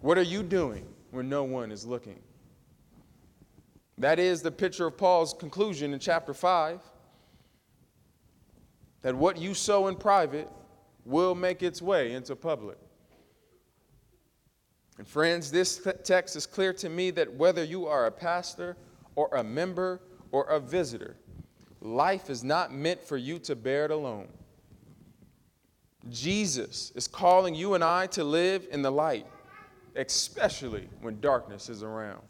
What 0.00 0.16
are 0.16 0.22
you 0.22 0.42
doing 0.42 0.86
when 1.10 1.28
no 1.28 1.44
one 1.44 1.70
is 1.70 1.84
looking? 1.84 2.20
That 3.98 4.18
is 4.18 4.42
the 4.42 4.50
picture 4.50 4.86
of 4.86 4.96
Paul's 4.96 5.34
conclusion 5.34 5.92
in 5.92 5.98
chapter 5.98 6.32
5 6.32 6.80
that 9.02 9.14
what 9.14 9.38
you 9.38 9.54
sow 9.54 9.88
in 9.88 9.96
private 9.96 10.48
will 11.04 11.34
make 11.34 11.62
its 11.62 11.82
way 11.82 12.12
into 12.12 12.36
public. 12.36 12.78
And 14.98 15.06
friends, 15.06 15.50
this 15.50 15.86
text 16.04 16.36
is 16.36 16.46
clear 16.46 16.72
to 16.74 16.88
me 16.88 17.10
that 17.12 17.32
whether 17.34 17.62
you 17.62 17.86
are 17.86 18.06
a 18.06 18.10
pastor 18.10 18.76
or 19.14 19.28
a 19.34 19.44
member 19.44 20.00
or 20.32 20.44
a 20.44 20.58
visitor, 20.58 21.16
life 21.80 22.30
is 22.30 22.42
not 22.42 22.72
meant 22.72 23.02
for 23.02 23.16
you 23.16 23.38
to 23.40 23.54
bear 23.54 23.84
it 23.84 23.90
alone. 23.90 24.28
Jesus 26.10 26.92
is 26.94 27.06
calling 27.06 27.54
you 27.54 27.74
and 27.74 27.82
I 27.82 28.06
to 28.08 28.24
live 28.24 28.66
in 28.70 28.82
the 28.82 28.90
light, 28.90 29.26
especially 29.96 30.88
when 31.00 31.20
darkness 31.20 31.68
is 31.68 31.82
around. 31.82 32.22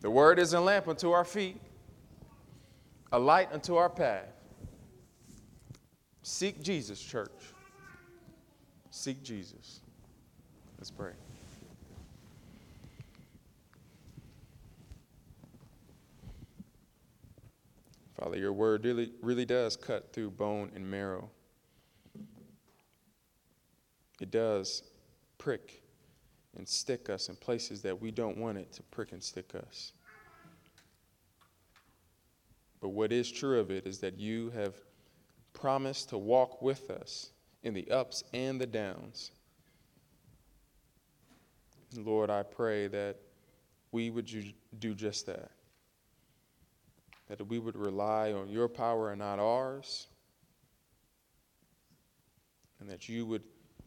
The 0.00 0.10
word 0.10 0.38
is 0.38 0.52
a 0.52 0.60
lamp 0.60 0.88
unto 0.88 1.10
our 1.10 1.24
feet, 1.24 1.60
a 3.10 3.18
light 3.18 3.48
unto 3.52 3.76
our 3.76 3.90
path. 3.90 4.28
Seek 6.22 6.62
Jesus, 6.62 7.00
church. 7.00 7.30
Seek 8.90 9.22
Jesus. 9.22 9.80
Let's 10.78 10.90
pray. 10.90 11.12
Father, 18.18 18.36
your 18.36 18.52
word 18.52 18.84
really, 18.84 19.12
really 19.22 19.44
does 19.44 19.76
cut 19.76 20.12
through 20.12 20.30
bone 20.30 20.72
and 20.74 20.90
marrow. 20.90 21.30
It 24.20 24.32
does 24.32 24.82
prick 25.38 25.82
and 26.56 26.68
stick 26.68 27.08
us 27.08 27.28
in 27.28 27.36
places 27.36 27.80
that 27.82 28.00
we 28.00 28.10
don't 28.10 28.36
want 28.36 28.58
it 28.58 28.72
to 28.72 28.82
prick 28.84 29.12
and 29.12 29.22
stick 29.22 29.54
us. 29.54 29.92
But 32.80 32.88
what 32.88 33.12
is 33.12 33.30
true 33.30 33.60
of 33.60 33.70
it 33.70 33.86
is 33.86 33.98
that 34.00 34.18
you 34.18 34.50
have 34.50 34.74
promised 35.52 36.08
to 36.08 36.18
walk 36.18 36.60
with 36.60 36.90
us 36.90 37.30
in 37.62 37.72
the 37.74 37.88
ups 37.90 38.24
and 38.32 38.60
the 38.60 38.66
downs. 38.66 39.30
Lord, 41.96 42.30
I 42.30 42.42
pray 42.42 42.88
that 42.88 43.16
we 43.92 44.10
would 44.10 44.28
do 44.78 44.94
just 44.94 45.26
that. 45.26 45.50
That 47.28 47.46
we 47.46 47.58
would 47.58 47.76
rely 47.76 48.32
on 48.32 48.48
your 48.48 48.68
power 48.68 49.10
and 49.10 49.18
not 49.18 49.38
ours. 49.38 50.06
And 52.80 52.88
that 52.88 53.08
you 53.08 53.26
would 53.26 53.42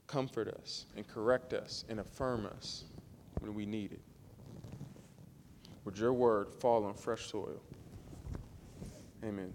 comfort 0.07 0.47
us 0.47 0.85
and 0.95 1.07
correct 1.07 1.53
us 1.53 1.85
and 1.89 1.99
affirm 1.99 2.45
us 2.45 2.83
when 3.39 3.53
we 3.53 3.65
need 3.65 3.93
it. 3.93 4.01
Would 5.85 5.97
your 5.97 6.13
word 6.13 6.49
fall 6.49 6.85
on 6.85 6.93
fresh 6.93 7.31
soil? 7.31 7.61
Amen. 9.23 9.53